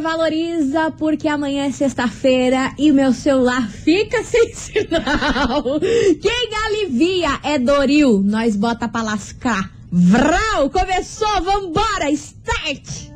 valoriza 0.00 0.90
porque 0.92 1.28
amanhã 1.28 1.66
é 1.66 1.70
sexta-feira 1.70 2.74
e 2.78 2.92
meu 2.92 3.12
celular 3.12 3.68
fica 3.68 4.22
sem 4.24 4.54
sinal. 4.54 5.80
Quem 6.20 6.50
alivia 6.66 7.40
é 7.42 7.58
Doril. 7.58 8.22
Nós 8.22 8.56
bota 8.56 8.88
pra 8.88 9.02
lascar. 9.02 9.70
Vral, 9.90 10.68
começou, 10.70 11.42
vambora, 11.42 12.10
start! 12.10 13.15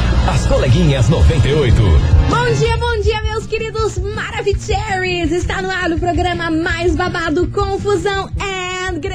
As 0.27 0.45
coleguinhas 0.45 1.09
98. 1.09 1.75
Bom 2.29 2.53
dia, 2.53 2.77
bom 2.77 3.01
dia, 3.01 3.21
meus 3.23 3.45
queridos 3.47 3.97
Maravicheries! 3.97 5.31
Está 5.31 5.61
no 5.61 5.69
ar 5.69 5.91
o 5.91 5.99
programa 5.99 6.51
mais 6.51 6.95
babado 6.95 7.47
Confusão 7.47 8.29
and 8.39 8.70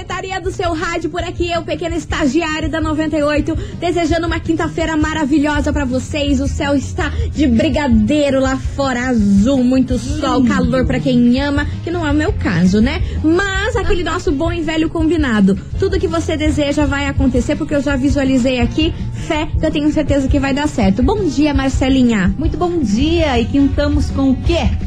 Gritaria 0.06 0.40
do 0.40 0.52
seu 0.52 0.72
rádio 0.72 1.10
por 1.10 1.20
aqui, 1.20 1.50
eu, 1.50 1.62
pequeno 1.62 1.96
estagiário 1.96 2.70
da 2.70 2.80
98, 2.80 3.56
desejando 3.80 4.28
uma 4.28 4.38
quinta-feira 4.38 4.96
maravilhosa 4.96 5.72
para 5.72 5.84
vocês. 5.84 6.40
O 6.40 6.46
céu 6.46 6.76
está 6.76 7.08
de 7.32 7.44
brigadeiro 7.48 8.38
lá 8.38 8.56
fora, 8.56 9.08
azul, 9.08 9.64
muito 9.64 9.98
sol, 9.98 10.44
calor 10.44 10.86
para 10.86 11.00
quem 11.00 11.40
ama, 11.40 11.66
que 11.82 11.90
não 11.90 12.06
é 12.06 12.12
o 12.12 12.14
meu 12.14 12.32
caso, 12.32 12.80
né? 12.80 13.02
Mas 13.24 13.74
aquele 13.74 14.04
nosso 14.04 14.30
bom 14.30 14.52
e 14.52 14.62
velho 14.62 14.88
combinado. 14.88 15.58
Tudo 15.76 15.98
que 15.98 16.06
você 16.06 16.36
deseja 16.36 16.86
vai 16.86 17.08
acontecer, 17.08 17.56
porque 17.56 17.74
eu 17.74 17.82
já 17.82 17.96
visualizei 17.96 18.60
aqui, 18.60 18.94
fé, 19.12 19.48
que 19.58 19.66
eu 19.66 19.72
tenho 19.72 19.92
certeza 19.92 20.28
que 20.28 20.38
vai 20.38 20.54
dar 20.54 20.68
certo. 20.68 21.02
Bom 21.02 21.24
dia, 21.24 21.52
Marcelinha. 21.52 22.32
Muito 22.38 22.56
bom 22.56 22.78
dia. 22.78 23.40
E 23.40 23.44
quintamos 23.44 24.08
com 24.10 24.30
o 24.30 24.36
quê? 24.36 24.85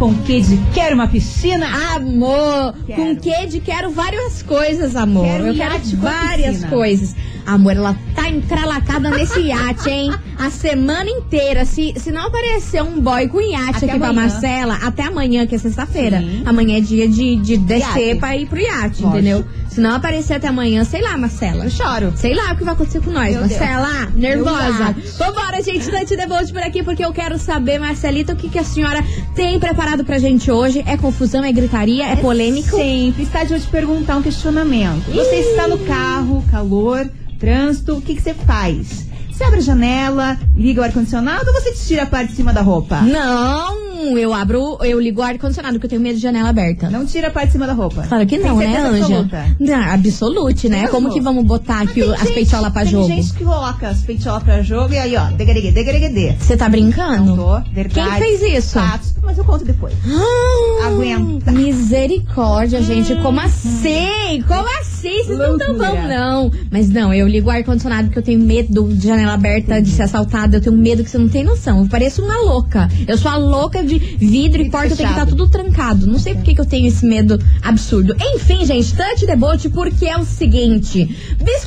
Com 0.00 0.12
o 0.12 0.22
quê 0.22 0.40
de 0.40 0.56
quero 0.72 0.94
uma 0.94 1.06
piscina? 1.06 1.66
Amor, 1.94 2.74
Quero. 2.86 3.02
com 3.02 3.16
que 3.16 3.46
de 3.48 3.60
quero 3.60 3.90
várias 3.90 4.40
coisas, 4.42 4.96
amor. 4.96 5.26
Quero 5.26 5.46
eu 5.48 5.54
quero 5.54 5.78
várias 5.98 6.64
coisas. 6.64 7.14
Amor, 7.44 7.76
ela 7.76 7.94
tá 8.14 8.30
encralacada 8.30 9.10
nesse 9.10 9.40
iate, 9.40 9.90
hein? 9.90 10.14
A 10.40 10.48
semana 10.48 11.10
inteira. 11.10 11.66
Se, 11.66 11.92
se 11.98 12.10
não 12.10 12.28
aparecer 12.28 12.82
um 12.82 12.98
boy 12.98 13.28
com 13.28 13.40
iate 13.42 13.76
Até 13.76 13.86
aqui 13.90 13.98
pra 13.98 14.08
amanhã. 14.08 14.28
Marcela, 14.28 14.74
até 14.82 15.02
amanhã, 15.02 15.46
que 15.46 15.54
é 15.54 15.58
sexta-feira. 15.58 16.24
Amanhã 16.46 16.78
é 16.78 16.80
dia 16.80 17.06
de, 17.06 17.36
de 17.36 17.58
descer 17.58 18.08
Iate. 18.08 18.20
pra 18.20 18.36
ir 18.36 18.46
pro 18.46 18.58
iate, 18.58 19.02
Lógico. 19.02 19.08
entendeu? 19.08 19.44
Se 19.68 19.80
não 19.82 19.94
aparecer 19.94 20.34
até 20.34 20.48
amanhã, 20.48 20.82
sei 20.84 21.02
lá, 21.02 21.16
Marcela. 21.18 21.64
Eu 21.64 21.70
choro. 21.70 22.12
Sei 22.16 22.34
lá 22.34 22.52
o 22.52 22.56
que 22.56 22.64
vai 22.64 22.72
acontecer 22.72 23.00
com 23.02 23.10
nós, 23.10 23.32
Meu 23.32 23.40
Marcela. 23.42 24.10
Nervosa. 24.14 24.78
iate. 24.96 25.00
Vambora, 25.18 25.62
gente, 25.62 25.90
Dante 25.90 26.16
Debolt 26.16 26.50
por 26.52 26.62
aqui, 26.62 26.82
porque 26.82 27.04
eu 27.04 27.12
quero 27.12 27.38
saber, 27.38 27.78
Marcelita, 27.78 28.32
o 28.32 28.36
que, 28.36 28.48
que 28.48 28.58
a 28.58 28.64
senhora 28.64 29.04
tem 29.34 29.60
preparado 29.60 30.04
pra 30.04 30.18
gente 30.18 30.50
hoje. 30.50 30.82
É 30.86 30.96
confusão, 30.96 31.44
é 31.44 31.52
gritaria, 31.52 32.06
é 32.06 32.16
polêmico? 32.16 32.76
Sempre 32.76 33.24
está 33.24 33.44
de 33.44 33.52
eu 33.52 33.60
te 33.60 33.66
perguntar 33.66 34.16
um 34.16 34.22
questionamento. 34.22 35.04
Você 35.12 35.34
está 35.36 35.68
no 35.68 35.76
carro, 35.80 36.42
calor, 36.50 37.08
trânsito, 37.38 37.96
o 37.98 38.00
que, 38.00 38.14
que 38.14 38.22
você 38.22 38.32
faz? 38.32 39.09
Você 39.40 39.44
abre 39.46 39.60
a 39.60 39.62
janela, 39.62 40.38
liga 40.54 40.82
o 40.82 40.84
ar-condicionado 40.84 41.46
ou 41.46 41.54
você 41.54 41.72
tira 41.72 42.02
a 42.02 42.06
parte 42.06 42.28
de 42.28 42.36
cima 42.36 42.52
da 42.52 42.60
roupa? 42.60 43.00
Não, 43.00 44.18
eu 44.18 44.34
abro, 44.34 44.76
eu 44.82 45.00
ligo 45.00 45.22
o 45.22 45.24
ar-condicionado, 45.24 45.76
porque 45.76 45.86
eu 45.86 45.88
tenho 45.88 46.02
medo 46.02 46.16
de 46.16 46.20
janela 46.20 46.50
aberta. 46.50 46.90
Não 46.90 47.06
tira 47.06 47.28
a 47.28 47.30
parte 47.30 47.46
de 47.46 47.52
cima 47.52 47.66
da 47.66 47.72
roupa. 47.72 48.02
Claro 48.02 48.26
que 48.26 48.36
não, 48.36 48.58
Tem 48.58 48.68
né, 48.68 48.78
Anja? 48.82 49.56
Não, 49.58 49.82
absolute, 49.94 50.68
né? 50.68 50.88
Como 50.88 51.10
que 51.10 51.22
vamos 51.22 51.42
botar 51.46 51.80
aqui 51.84 52.02
o- 52.02 52.12
as 52.12 52.20
tem 52.20 52.34
peitolas 52.34 52.64
gente- 52.64 52.72
pra 52.74 52.82
tem 52.82 52.90
jogo? 52.90 53.06
gente 53.08 53.32
que 53.32 53.42
coloca 53.44 53.88
as 53.88 54.00
peitolas 54.02 54.42
pra 54.42 54.60
jogo 54.62 54.92
e 54.92 54.98
aí, 54.98 55.16
ó, 55.16 55.24
degaregue, 55.30 55.70
degaregue, 55.72 56.36
Você 56.38 56.54
tá 56.58 56.68
brincando? 56.68 57.34
Não 57.34 57.36
tô, 57.36 57.60
verdade. 57.72 58.10
Quem 58.10 58.18
fez 58.38 58.42
isso? 58.64 58.74
Fatos, 58.78 59.09
mas 59.22 59.38
eu 59.38 59.44
conto 59.44 59.64
depois. 59.64 59.94
Ah, 60.06 60.86
Aguenta. 60.88 61.52
Misericórdia, 61.52 62.82
gente. 62.82 63.14
Como 63.16 63.40
assim? 63.40 64.42
Como 64.46 64.68
assim? 64.80 65.24
Vocês 65.24 65.28
não 65.38 65.56
tão 65.56 65.68
Loucura. 65.68 65.90
bom, 65.92 66.08
não. 66.08 66.52
Mas 66.70 66.90
não, 66.90 67.12
eu 67.14 67.26
ligo 67.26 67.48
o 67.48 67.50
ar-condicionado 67.50 68.08
porque 68.08 68.18
eu 68.18 68.22
tenho 68.22 68.40
medo 68.40 68.88
de 68.92 69.06
janela 69.08 69.32
aberta, 69.32 69.80
de 69.80 69.88
ser 69.88 70.02
assaltada. 70.02 70.58
Eu 70.58 70.60
tenho 70.60 70.76
medo 70.76 71.02
que 71.02 71.10
você 71.10 71.16
não 71.18 71.28
tem 71.28 71.42
noção. 71.42 71.80
Eu 71.82 71.88
pareço 71.88 72.22
uma 72.22 72.36
louca. 72.38 72.88
Eu 73.08 73.16
sou 73.16 73.30
a 73.30 73.36
louca 73.36 73.82
de 73.82 73.98
vidro 73.98 74.60
e 74.60 74.70
porta, 74.70 74.88
eu 74.92 74.96
tenho 74.96 75.08
que 75.08 75.14
estar 75.14 75.24
fechado. 75.24 75.30
tudo 75.30 75.48
trancado. 75.48 76.06
Não 76.06 76.18
sei 76.18 76.34
por 76.34 76.42
que 76.42 76.54
que 76.54 76.60
eu 76.60 76.66
tenho 76.66 76.86
esse 76.86 77.04
medo 77.06 77.38
absurdo. 77.62 78.14
Enfim, 78.34 78.64
gente, 78.66 78.94
touch 78.94 79.24
the 79.26 79.36
boat 79.36 79.68
porque 79.70 80.06
é 80.06 80.18
o 80.18 80.24
seguinte: 80.24 81.16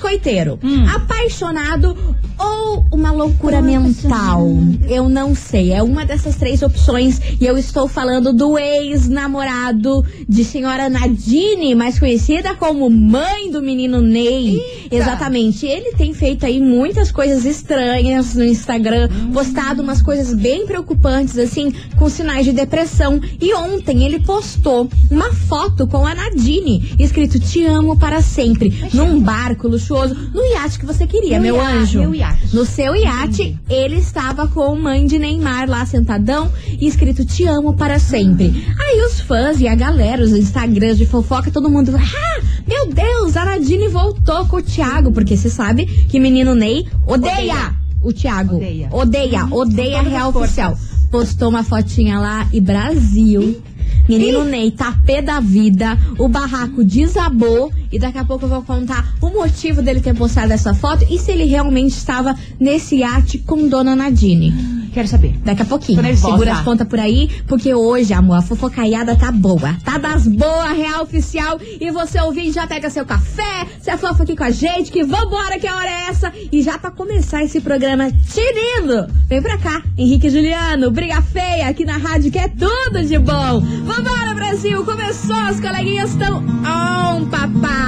biscoiteiro, 0.04 0.60
Hum. 0.62 0.86
apaixonado 0.94 1.96
ou 2.38 2.86
uma 2.92 3.12
loucura 3.12 3.62
mental? 3.62 4.46
Eu 4.90 5.08
não 5.08 5.34
sei. 5.34 5.72
É 5.72 5.82
uma 5.82 6.06
dessas 6.06 6.36
três 6.36 6.62
opções. 6.62 7.22
E 7.40 7.46
eu 7.46 7.58
estou 7.58 7.88
falando 7.88 8.34
do 8.34 8.58
ex-namorado 8.58 10.04
de 10.28 10.44
senhora 10.44 10.90
Nadine, 10.90 11.74
mais 11.74 11.98
conhecida 12.00 12.54
como 12.56 12.90
mãe 12.90 13.50
do 13.50 13.62
menino 13.62 14.02
Ney. 14.02 14.88
Exatamente. 14.92 15.66
Ele 15.66 15.94
tem 15.94 16.14
feito 16.14 16.46
aí 16.46 16.60
muitas 16.60 17.12
coisas 17.12 17.46
estranhas 17.46 18.36
no 18.36 18.44
Instagram, 18.44 19.10
postado 19.32 19.82
umas 19.82 20.02
coisas 20.02 20.34
bem 20.34 20.66
preocupantes, 20.66 21.38
assim, 21.38 21.72
com 21.98 22.10
sinais 22.10 22.46
de 22.46 22.52
depressão. 22.52 23.22
E 23.40 23.54
ontem 23.54 24.04
ele 24.04 24.20
postou 24.20 24.90
uma 25.10 25.32
foto 25.34 25.88
com 25.88 26.06
a 26.06 26.14
Nadine, 26.14 26.94
escrito 27.00 27.40
Te 27.40 27.66
amo 27.66 27.98
para 27.98 28.22
sempre, 28.22 28.74
num 28.94 29.20
barco 29.22 29.68
luxuoso, 29.68 29.93
no 30.34 30.44
iate 30.54 30.80
que 30.80 30.86
você 30.86 31.06
queria, 31.08 31.40
meu, 31.40 31.56
Meu 31.56 31.64
ia- 31.64 31.70
anjo. 31.70 32.00
meu 32.00 32.16
iate. 32.16 32.56
No 32.56 32.66
seu 32.66 32.96
iate, 32.96 33.58
ele 33.70 33.96
estava 33.98 34.48
com 34.48 34.76
mãe 34.76 35.06
de 35.06 35.20
Neymar 35.20 35.70
lá 35.70 35.86
sentadão 35.86 36.52
e 36.80 36.88
escrito 36.88 37.24
Te 37.26 37.46
amo 37.46 37.74
para 37.74 38.00
sempre. 38.00 38.66
Aí 38.80 39.02
os 39.06 39.20
fãs 39.22 39.60
e 39.62 39.68
a 39.68 39.76
galera, 39.76 40.24
os 40.24 40.32
Instagrams 40.32 40.98
de 40.98 41.06
fofoca, 41.06 41.52
todo 41.52 41.70
mundo. 41.70 41.94
Ah, 41.96 42.42
meu 42.68 42.90
Deus, 42.92 43.38
a 43.38 43.46
Nadine 43.46 43.88
voltou 43.88 44.46
com 44.48 44.58
o 44.58 44.62
Thiago, 44.62 45.12
porque 45.12 45.38
você 45.38 45.50
sabe 45.50 45.86
que 45.86 46.20
menino 46.20 46.56
Ney 46.56 46.88
odeia, 47.06 47.34
Odeia. 47.34 47.76
o 48.02 48.12
Thiago. 48.14 48.56
Odeia. 48.58 48.90
Odeia, 48.92 49.46
Uhum. 49.46 49.54
odeia 49.54 49.98
todas 50.00 50.12
real 50.12 50.30
oficial. 50.36 50.78
Postou 51.12 51.50
uma 51.50 51.64
fotinha 51.64 52.20
lá 52.20 52.48
e 52.52 52.60
Brasil. 52.60 53.62
Menino 54.10 54.44
Ney 54.44 54.72
tá 54.72 54.98
pé 55.06 55.22
da 55.22 55.40
vida, 55.40 55.98
o 56.18 56.28
barraco 56.28 56.84
desabou 56.84 57.72
e 57.94 58.00
daqui 58.00 58.18
a 58.18 58.26
pouco 58.26 58.46
eu 58.46 58.50
vou 58.50 58.64
contar 58.64 59.14
o 59.22 59.30
motivo 59.30 59.84
dele 59.84 60.02
ter 60.02 60.16
postado 60.16 60.52
essa 60.52 60.74
foto 60.74 61.06
e 61.08 61.20
se 61.20 61.32
ele 61.32 61.46
realmente 61.46 61.92
estava 61.92 62.36
nesse 62.60 62.98
iate 62.98 63.38
com 63.38 63.68
Dona 63.68 63.96
Nadine. 63.96 64.82
Quero 64.92 65.08
saber. 65.08 65.36
Daqui 65.44 65.62
a 65.62 65.66
pouquinho. 65.66 66.18
Segura 66.18 66.54
as 66.54 66.62
contas 66.62 66.88
por 66.88 67.00
aí, 67.00 67.30
porque 67.48 67.74
hoje, 67.74 68.14
amor, 68.14 68.38
a 68.38 68.42
fofocaiada 68.42 69.16
tá 69.16 69.32
boa. 69.32 69.76
Tá 69.84 69.98
das 69.98 70.28
boas, 70.28 70.76
real 70.76 71.04
oficial. 71.04 71.60
E 71.80 71.92
você 71.92 72.20
ouvinte 72.20 72.52
já 72.52 72.68
pega 72.68 72.90
seu 72.90 73.06
café, 73.06 73.68
se 73.82 73.90
afofa 73.90 74.24
aqui 74.24 74.36
com 74.36 74.44
a 74.44 74.52
gente, 74.52 74.92
que 74.92 75.04
vambora, 75.04 75.60
que 75.60 75.68
a 75.68 75.76
hora 75.76 75.90
é 75.90 76.10
essa. 76.10 76.32
E 76.52 76.62
já 76.62 76.78
pra 76.78 76.90
começar 76.92 77.44
esse 77.44 77.60
programa 77.62 78.12
tinindo, 78.12 79.08
vem 79.28 79.42
pra 79.42 79.58
cá, 79.58 79.84
Henrique 79.98 80.28
e 80.28 80.30
Juliano, 80.30 80.92
briga 80.92 81.22
feia 81.22 81.68
aqui 81.68 81.86
na 81.86 81.98
rádio, 81.98 82.32
que 82.32 82.40
é 82.40 82.48
tudo 82.48 83.04
de 83.04 83.18
bom. 83.18 83.60
Vambora, 83.60 84.34
Brasil, 84.36 84.84
começou, 84.84 85.36
as 85.36 85.60
coleguinhas 85.60 86.12
estão 86.12 86.38
on, 86.38 87.26
papai. 87.26 87.83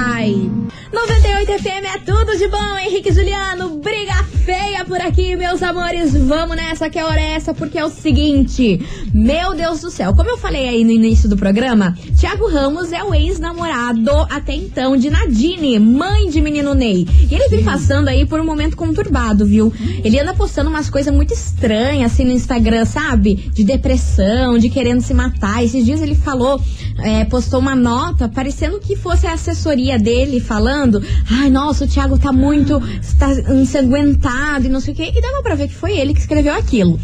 98 0.92 1.58
FM 1.58 1.86
é 1.86 1.98
tudo 2.04 2.36
de 2.36 2.48
bom, 2.48 2.78
Henrique 2.78 3.10
Juliano, 3.10 3.78
briga 3.78 4.35
feia 4.46 4.84
por 4.84 5.00
aqui, 5.00 5.34
meus 5.34 5.60
amores. 5.60 6.12
Vamos 6.14 6.54
nessa, 6.54 6.88
que 6.88 7.02
hora 7.02 7.20
é 7.20 7.32
essa, 7.32 7.52
porque 7.52 7.76
é 7.76 7.84
o 7.84 7.90
seguinte, 7.90 8.80
meu 9.12 9.56
Deus 9.56 9.80
do 9.80 9.90
céu, 9.90 10.14
como 10.14 10.30
eu 10.30 10.38
falei 10.38 10.68
aí 10.68 10.84
no 10.84 10.92
início 10.92 11.28
do 11.28 11.36
programa, 11.36 11.98
Thiago 12.16 12.46
Ramos 12.46 12.92
é 12.92 13.02
o 13.02 13.12
ex-namorado 13.12 14.12
até 14.30 14.54
então 14.54 14.96
de 14.96 15.10
Nadine, 15.10 15.80
mãe 15.80 16.30
de 16.30 16.40
menino 16.40 16.74
Ney. 16.74 17.08
E 17.28 17.34
ele 17.34 17.48
vem 17.48 17.64
passando 17.64 18.06
aí 18.06 18.24
por 18.24 18.38
um 18.38 18.44
momento 18.44 18.76
conturbado, 18.76 19.44
viu? 19.44 19.72
Ele 20.04 20.20
anda 20.20 20.32
postando 20.32 20.70
umas 20.70 20.88
coisas 20.88 21.12
muito 21.12 21.34
estranhas 21.34 22.12
assim 22.12 22.24
no 22.24 22.30
Instagram, 22.30 22.84
sabe? 22.84 23.50
De 23.52 23.64
depressão, 23.64 24.58
de 24.58 24.70
querendo 24.70 25.00
se 25.00 25.12
matar. 25.12 25.64
Esses 25.64 25.84
dias 25.84 26.00
ele 26.00 26.14
falou, 26.14 26.62
é, 27.00 27.24
postou 27.24 27.58
uma 27.58 27.74
nota 27.74 28.28
parecendo 28.28 28.78
que 28.78 28.94
fosse 28.94 29.26
a 29.26 29.32
assessoria 29.32 29.98
dele 29.98 30.38
falando: 30.38 31.02
ai, 31.28 31.50
nossa, 31.50 31.84
o 31.84 31.88
Thiago 31.88 32.16
tá 32.16 32.32
muito 32.32 32.80
está 33.02 33.32
ensanguentado 33.52 34.35
e 34.66 34.68
não 34.68 34.80
sei 34.80 34.92
o 34.92 34.96
quê. 34.96 35.12
E 35.14 35.20
dava 35.20 35.42
pra 35.42 35.54
ver 35.54 35.68
que 35.68 35.74
foi 35.74 35.96
ele 35.98 36.14
que 36.14 36.20
escreveu 36.20 36.54
aquilo. 36.54 36.98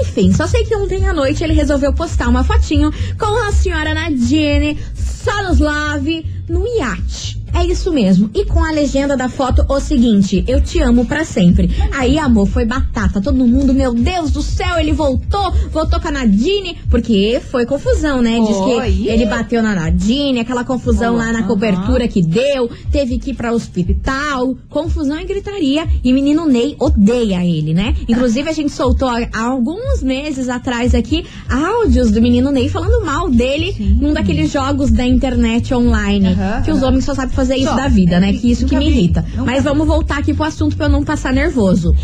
Enfim, 0.00 0.32
só 0.32 0.46
sei 0.46 0.64
que 0.64 0.74
ontem 0.74 1.06
à 1.06 1.12
noite 1.12 1.42
ele 1.42 1.52
resolveu 1.52 1.92
postar 1.92 2.28
uma 2.28 2.44
fotinho 2.44 2.90
com 3.18 3.48
a 3.48 3.52
senhora 3.52 3.94
Nadine 3.94 4.78
Soloslav 4.94 6.06
no 6.48 6.66
iate. 6.78 7.45
É 7.56 7.64
isso 7.64 7.90
mesmo. 7.90 8.30
E 8.34 8.44
com 8.44 8.62
a 8.62 8.70
legenda 8.70 9.16
da 9.16 9.30
foto, 9.30 9.64
o 9.66 9.80
seguinte: 9.80 10.44
Eu 10.46 10.60
te 10.60 10.78
amo 10.78 11.06
pra 11.06 11.24
sempre. 11.24 11.70
Aí, 11.90 12.18
amor, 12.18 12.46
foi 12.46 12.66
batata. 12.66 13.18
Todo 13.18 13.46
mundo, 13.46 13.72
meu 13.72 13.94
Deus 13.94 14.30
do 14.30 14.42
céu, 14.42 14.78
ele 14.78 14.92
voltou, 14.92 15.50
voltou 15.72 15.98
com 15.98 16.08
a 16.08 16.10
Nadine, 16.10 16.76
porque 16.90 17.40
foi 17.50 17.64
confusão, 17.64 18.20
né? 18.20 18.38
Diz 18.40 18.56
que 18.58 19.08
ele 19.08 19.24
bateu 19.24 19.62
na 19.62 19.74
Nadine, 19.74 20.40
aquela 20.40 20.64
confusão 20.64 21.16
lá 21.16 21.32
na 21.32 21.44
cobertura 21.44 22.06
que 22.06 22.20
deu, 22.20 22.68
teve 22.92 23.18
que 23.18 23.30
ir 23.30 23.34
pra 23.34 23.52
hospital, 23.52 24.54
confusão 24.68 25.18
e 25.18 25.24
gritaria. 25.24 25.88
E 26.04 26.12
menino 26.12 26.44
Ney 26.44 26.76
odeia 26.78 27.42
ele, 27.42 27.72
né? 27.72 27.96
Inclusive, 28.06 28.50
a 28.50 28.52
gente 28.52 28.70
soltou 28.70 29.08
há 29.08 29.30
alguns 29.32 30.02
meses 30.02 30.50
atrás 30.50 30.94
aqui 30.94 31.24
áudios 31.48 32.10
do 32.10 32.20
menino 32.20 32.50
Ney 32.50 32.68
falando 32.68 33.02
mal 33.02 33.30
dele 33.30 33.72
Sim. 33.72 33.98
num 33.98 34.12
daqueles 34.12 34.52
jogos 34.52 34.90
da 34.90 35.06
internet 35.06 35.72
online. 35.72 36.36
Que 36.62 36.70
os 36.70 36.82
homens 36.82 37.04
só 37.06 37.14
sabem 37.14 37.34
fazer 37.34 37.45
isso 37.54 37.68
Só. 37.68 37.76
da 37.76 37.88
vida, 37.88 38.18
né? 38.18 38.32
Que 38.32 38.50
isso 38.50 38.64
que 38.66 38.74
Nunca 38.74 38.84
me 38.86 38.90
vi. 38.92 38.98
irrita. 38.98 39.24
Nunca 39.36 39.44
Mas 39.52 39.62
vamos 39.64 39.86
voltar 39.86 40.18
aqui 40.18 40.32
pro 40.32 40.44
assunto 40.44 40.76
pra 40.76 40.86
eu 40.86 40.90
não 40.90 41.04
passar 41.04 41.32
nervoso. 41.32 41.94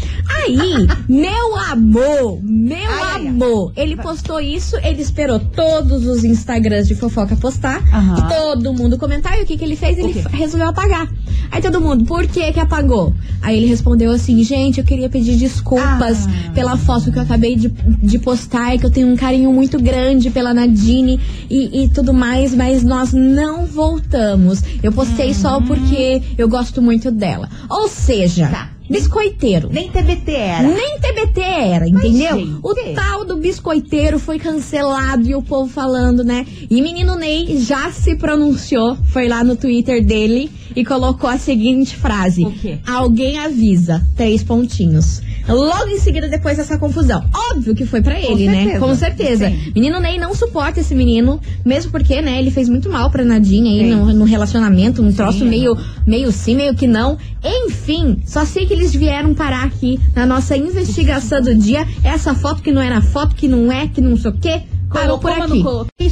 Aí, 0.44 0.86
meu 1.08 1.56
amor, 1.70 2.40
meu 2.42 2.76
Ai, 2.76 2.84
ai, 2.86 3.20
ai. 3.22 3.28
amor, 3.28 3.72
ele 3.76 3.96
postou 3.96 4.40
isso, 4.40 4.76
ele 4.84 5.00
esperou 5.02 5.38
todos 5.40 6.06
os 6.06 6.22
Instagrams 6.24 6.86
de 6.86 6.94
fofoca 6.94 7.34
postar, 7.36 7.82
Aham. 7.92 8.28
todo 8.28 8.72
mundo 8.74 8.98
comentar, 8.98 9.38
e 9.38 9.42
o 9.42 9.46
que 9.46 9.56
que 9.56 9.64
ele 9.64 9.76
fez? 9.76 9.98
Ele 9.98 10.12
resolveu 10.32 10.68
apagar. 10.68 11.08
Aí 11.50 11.60
todo 11.60 11.80
mundo, 11.80 12.04
por 12.04 12.26
que 12.26 12.52
que 12.52 12.60
apagou? 12.60 13.14
Aí 13.42 13.56
ele 13.56 13.66
respondeu 13.66 14.10
assim, 14.10 14.42
gente, 14.42 14.78
eu 14.78 14.84
queria 14.84 15.08
pedir 15.08 15.36
desculpas 15.36 16.26
Ah. 16.26 16.52
pela 16.54 16.76
foto 16.76 17.10
que 17.12 17.18
eu 17.18 17.22
acabei 17.22 17.56
de, 17.56 17.68
de 17.68 18.18
postar, 18.18 18.78
que 18.78 18.86
eu 18.86 18.90
tenho 18.90 19.08
um 19.08 19.16
carinho 19.16 19.52
muito 19.52 19.78
grande 19.78 20.30
pela 20.30 20.54
Nadine 20.54 21.20
e, 21.50 21.84
e 21.84 21.88
tudo 21.88 22.12
mais, 22.14 22.54
mas 22.54 22.82
nós 22.82 23.12
não 23.12 23.66
voltamos. 23.66 24.62
Eu 24.82 24.92
postei 24.92 25.31
só 25.34 25.60
porque 25.60 26.22
eu 26.36 26.48
gosto 26.48 26.80
muito 26.82 27.10
dela. 27.10 27.48
Ou 27.68 27.88
seja, 27.88 28.48
Tá. 28.48 28.70
biscoiteiro. 28.88 29.68
Nem 29.72 29.88
TBT 29.90 30.30
era. 30.32 30.68
Nem 30.68 30.98
TBT 31.00 31.40
era, 31.40 31.88
entendeu? 31.88 32.38
gente. 32.38 32.58
o 32.62 32.74
tal 32.94 33.24
do 33.24 33.36
biscoiteiro 33.36 34.18
foi 34.18 34.38
cancelado 34.38 35.26
e 35.28 35.34
o 35.34 35.42
povo 35.42 35.70
falando, 35.70 36.22
né? 36.22 36.46
E 36.70 36.82
menino 36.82 37.16
Ney 37.16 37.58
já 37.58 37.90
se 37.90 38.16
pronunciou, 38.16 38.96
foi 39.12 39.28
lá 39.28 39.42
no 39.42 39.56
Twitter 39.56 40.04
dele 40.04 40.50
e 40.74 40.84
colocou 40.84 41.28
a 41.28 41.38
seguinte 41.38 41.96
frase: 41.96 42.44
O 42.44 42.52
quê? 42.52 42.78
Alguém 42.86 43.38
avisa, 43.38 44.06
três 44.16 44.42
pontinhos. 44.42 45.22
Logo 45.48 45.88
em 45.88 45.98
seguida, 45.98 46.28
depois 46.28 46.56
dessa 46.56 46.78
confusão. 46.78 47.24
Óbvio 47.50 47.74
que 47.74 47.84
foi 47.84 48.00
pra 48.00 48.20
ele, 48.20 48.46
né? 48.46 48.64
certeza. 48.64 48.78
Com 48.78 48.94
certeza. 48.94 49.50
Sim. 49.50 49.72
Menino 49.74 49.98
Ney 49.98 50.18
não 50.18 50.34
suporta 50.34 50.80
esse 50.80 50.94
menino, 50.94 51.40
mesmo 51.64 51.90
porque, 51.90 52.20
né, 52.22 52.38
ele 52.38 52.50
fez 52.50 52.68
muito 52.68 52.88
mal 52.88 53.10
pra 53.10 53.24
Nadine 53.24 53.80
aí 53.80 53.90
no, 53.90 54.12
no 54.12 54.24
relacionamento, 54.24 55.02
um 55.02 55.12
troço 55.12 55.44
meio, 55.44 55.76
meio 56.06 56.30
sim, 56.30 56.54
meio 56.54 56.74
que 56.74 56.86
não. 56.86 57.18
Enfim, 57.44 58.18
só 58.24 58.44
sei 58.44 58.66
que 58.66 58.72
eles 58.72 58.94
vieram 58.94 59.34
parar 59.34 59.64
aqui 59.64 59.98
na 60.14 60.24
nossa 60.24 60.56
investigação 60.56 61.40
do 61.40 61.54
dia. 61.54 61.86
Essa 62.04 62.34
foto 62.34 62.62
que 62.62 62.70
não 62.70 62.80
era 62.80 63.00
foto, 63.00 63.34
que 63.34 63.48
não 63.48 63.72
é, 63.72 63.88
que 63.88 64.00
não 64.00 64.16
sei 64.16 64.30
o 64.30 64.34
quê. 64.34 64.62
Parou 64.92 65.18
por 65.18 65.30
aqui. 65.30 65.62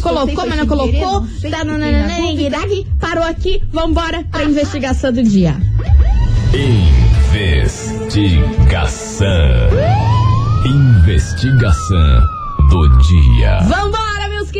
colocou. 0.03 0.47
Mas 0.47 0.57
não 0.57 0.67
colocou. 0.67 1.27
Tá, 1.51 1.65
parou 2.99 3.25
aqui. 3.25 3.63
Vambora 3.73 4.25
pra 4.31 4.45
investigação 4.45 5.13
do 5.13 5.23
dia. 5.23 5.57
Investigação. 6.53 9.27
Investigação 10.65 12.21
do 12.71 12.89
dia. 12.99 13.59
Meus 13.63 14.00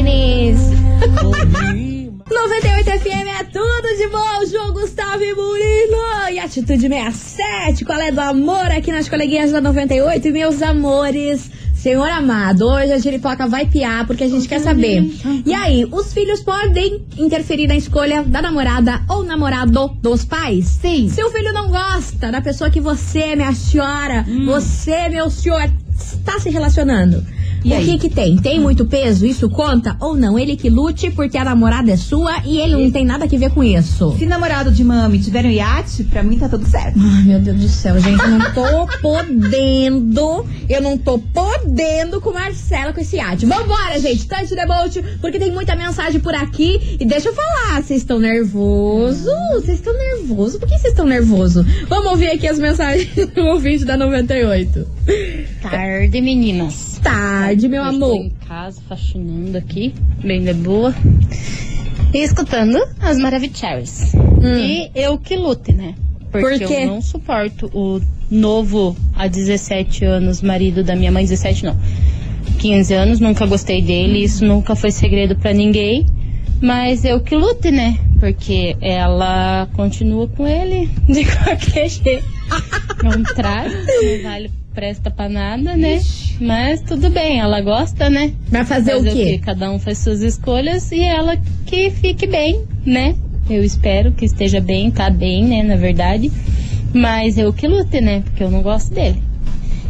vibes. 0.08 0.60
98 2.30 2.90
FM 3.00 3.40
é 3.40 3.44
tudo 3.44 3.96
de 3.96 4.08
bom, 4.08 4.46
João 4.46 4.72
Gustavo 4.72 5.22
e 5.22 5.34
Murilo. 5.34 6.32
E 6.32 6.38
Atitude 6.38 6.88
67, 6.88 7.84
qual 7.84 8.00
é 8.00 8.10
do 8.10 8.20
amor 8.20 8.70
aqui 8.70 8.92
nas 8.92 9.08
coleguinhas 9.08 9.52
da 9.52 9.60
98? 9.60 10.28
E 10.28 10.32
meus 10.32 10.62
amores, 10.62 11.50
senhor 11.78 12.08
amado, 12.10 12.66
hoje 12.66 12.92
a 12.92 12.98
giripoca 12.98 13.46
vai 13.46 13.64
piar 13.64 14.04
porque 14.06 14.24
a 14.24 14.28
gente 14.28 14.48
quer 14.48 14.58
saber. 14.60 15.02
E 15.46 15.54
aí, 15.54 15.86
os 15.90 16.12
filhos 16.12 16.40
podem 16.40 17.04
interferir 17.16 17.68
na 17.68 17.76
escolha 17.76 18.24
da 18.24 18.42
namorada 18.42 19.00
ou 19.08 19.22
namorado 19.22 19.88
dos 20.02 20.24
pais? 20.24 20.66
Sim. 20.66 21.08
Se 21.08 21.22
o 21.22 21.30
filho 21.30 21.52
não 21.52 21.68
gosta 21.68 22.32
da 22.32 22.40
pessoa 22.40 22.68
que 22.68 22.80
você, 22.80 23.36
minha 23.36 23.52
senhora, 23.52 24.26
você, 24.44 25.08
meu 25.08 25.30
senhor, 25.30 25.70
está 25.96 26.40
se 26.40 26.50
relacionando. 26.50 27.24
E 27.64 27.70
o 27.70 27.74
aí? 27.74 27.84
que 27.84 27.98
que 27.98 28.08
tem? 28.14 28.36
Tem 28.36 28.60
muito 28.60 28.84
peso? 28.86 29.26
Isso 29.26 29.48
conta? 29.50 29.96
Ou 30.00 30.16
não? 30.16 30.38
Ele 30.38 30.56
que 30.56 30.70
lute 30.70 31.10
porque 31.10 31.36
a 31.36 31.44
namorada 31.44 31.90
é 31.90 31.96
sua 31.96 32.42
e 32.44 32.58
ele 32.58 32.76
não 32.76 32.90
tem 32.90 33.04
nada 33.04 33.26
que 33.26 33.36
ver 33.36 33.50
com 33.50 33.62
isso. 33.62 34.14
Se 34.18 34.26
namorado 34.26 34.70
de 34.70 34.84
mami 34.84 35.18
tiver 35.18 35.44
um 35.44 35.50
iate, 35.50 36.04
pra 36.04 36.22
mim 36.22 36.38
tá 36.38 36.48
tudo 36.48 36.66
certo. 36.66 36.98
Ai, 37.00 37.22
meu 37.24 37.40
Deus 37.40 37.60
do 37.60 37.68
céu, 37.68 37.98
gente, 37.98 38.22
eu 38.22 38.30
não 38.30 38.52
tô 38.52 38.86
podendo. 39.02 40.44
Eu 40.68 40.80
não 40.82 40.96
tô 40.98 41.18
podendo 41.18 42.20
com 42.20 42.32
Marcela 42.32 42.92
com 42.92 43.00
esse 43.00 43.16
iate. 43.16 43.46
Vambora, 43.46 43.98
gente, 44.00 44.26
touch 44.26 44.54
the 44.54 44.66
boat, 44.66 45.02
porque 45.20 45.38
tem 45.38 45.50
muita 45.50 45.74
mensagem 45.74 46.20
por 46.20 46.34
aqui. 46.34 46.96
E 47.00 47.04
deixa 47.04 47.28
eu 47.28 47.34
falar, 47.34 47.82
vocês 47.82 48.00
estão 48.00 48.18
nervosos? 48.18 49.24
Vocês 49.54 49.78
estão 49.78 49.92
nervosos? 49.92 50.58
Por 50.58 50.68
que 50.68 50.78
vocês 50.78 50.92
estão 50.92 51.06
nervosos? 51.06 51.64
Vamos 51.88 52.06
ouvir 52.10 52.30
aqui 52.30 52.46
as 52.46 52.58
mensagens 52.58 53.08
do 53.34 53.42
ouvinte 53.46 53.84
da 53.84 53.96
98. 53.96 54.97
Tarde, 55.62 56.20
meninas. 56.20 57.00
Tarde, 57.02 57.68
meu 57.68 57.82
Eu 57.82 57.88
amor. 57.88 58.14
Estou 58.14 58.24
em 58.24 58.30
casa, 58.46 58.80
faxinando 58.88 59.58
aqui, 59.58 59.94
bem 60.22 60.42
de 60.42 60.52
boa. 60.54 60.94
E 62.12 62.18
escutando 62.18 62.78
as 63.00 63.18
Maravicheries. 63.18 64.12
E 64.42 64.90
eu 64.94 65.18
que 65.18 65.36
lute, 65.36 65.72
né? 65.72 65.94
Porque 66.30 66.64
Hum. 66.64 66.68
Por 66.68 66.72
eu 66.72 66.86
não 66.86 67.02
suporto 67.02 67.70
o 67.74 68.00
novo, 68.30 68.96
há 69.14 69.26
17 69.26 70.04
anos, 70.04 70.42
marido 70.42 70.84
da 70.84 70.94
minha 70.94 71.10
mãe, 71.10 71.24
17 71.24 71.64
não. 71.64 71.76
15 72.58 72.94
anos, 72.94 73.20
nunca 73.20 73.46
gostei 73.46 73.80
dele, 73.80 74.24
isso 74.24 74.44
nunca 74.44 74.74
foi 74.74 74.90
segredo 74.90 75.36
pra 75.36 75.52
ninguém. 75.52 76.06
Mas 76.60 77.04
eu 77.04 77.20
que 77.20 77.36
lute, 77.36 77.70
né? 77.70 77.96
Porque 78.18 78.76
ela 78.80 79.68
continua 79.74 80.26
com 80.28 80.46
ele 80.46 80.88
de 81.08 81.24
qualquer 81.24 81.88
jeito. 81.88 82.24
Não 83.02 83.22
traz, 83.22 83.72
não 83.72 84.22
vale, 84.22 84.50
presta 84.78 85.10
pra 85.10 85.28
nada, 85.28 85.76
né? 85.76 86.00
Mas 86.40 86.80
tudo 86.82 87.10
bem, 87.10 87.40
ela 87.40 87.60
gosta, 87.60 88.08
né? 88.08 88.32
Vai 88.48 88.64
fazer 88.64 88.94
o 88.94 89.02
quê? 89.02 89.40
Cada 89.44 89.72
um 89.72 89.78
faz 89.80 89.98
suas 89.98 90.22
escolhas 90.22 90.92
e 90.92 91.02
ela 91.02 91.36
que 91.66 91.90
fique 91.90 92.28
bem, 92.28 92.62
né? 92.86 93.16
Eu 93.50 93.64
espero 93.64 94.12
que 94.12 94.24
esteja 94.24 94.60
bem, 94.60 94.88
tá 94.88 95.10
bem, 95.10 95.44
né? 95.44 95.64
Na 95.64 95.74
verdade. 95.74 96.30
Mas 96.94 97.36
eu 97.36 97.52
que 97.52 97.66
lute, 97.66 98.00
né? 98.00 98.20
Porque 98.20 98.40
eu 98.40 98.52
não 98.52 98.62
gosto 98.62 98.94
dele. 98.94 99.20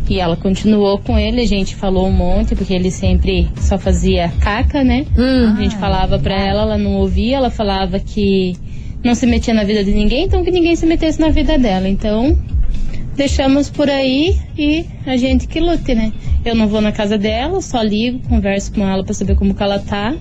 E 0.09 0.21
ela 0.21 0.37
continuou 0.37 0.97
com 0.97 1.19
ele, 1.19 1.43
a 1.43 1.47
gente 1.47 1.77
falou 1.77 2.09
um 2.09 2.13
monte, 2.13 2.55
porque 2.55 2.73
ele 2.73 2.91
sempre 2.91 3.47
só 3.59 3.77
fazia 3.77 4.33
caca, 4.41 4.83
né? 4.83 5.05
Hum. 5.19 5.53
A 5.55 5.61
gente 5.61 5.77
falava 5.77 6.19
pra 6.19 6.35
ela, 6.35 6.63
ela 6.63 6.79
não 6.79 6.95
ouvia, 6.95 7.37
ela 7.37 7.51
falava 7.51 8.01
que 8.01 8.55
não 9.05 9.15
se 9.15 9.27
metia 9.27 9.53
na 9.53 9.65
vida 9.65 9.85
de 9.85 9.93
ninguém, 9.93 10.25
então 10.25 10.43
que 10.43 10.51
ninguém 10.51 10.75
se 10.75 10.87
metesse 10.87 11.21
na 11.21 11.29
vida 11.29 11.59
dela. 11.59 11.87
Então, 11.87 12.39
deixamos 13.19 13.69
por 13.69 13.91
aí 13.91 14.39
e 14.57 14.87
a 15.05 15.17
gente 15.17 15.47
que 15.47 15.61
lute, 15.61 15.95
né? 15.95 16.13
Eu 16.45 16.55
não 16.55 16.69
vou 16.69 16.81
na 16.81 16.93
casa 16.93 17.19
dela, 17.19 17.61
só 17.61 17.83
ligo, 17.83 18.21
converso 18.29 18.73
com 18.73 18.89
ela 18.89 19.05
pra 19.05 19.13
saber 19.13 19.35
como 19.37 19.53
que 19.55 19.63
ela 19.63 19.79
tá. 19.81 20.15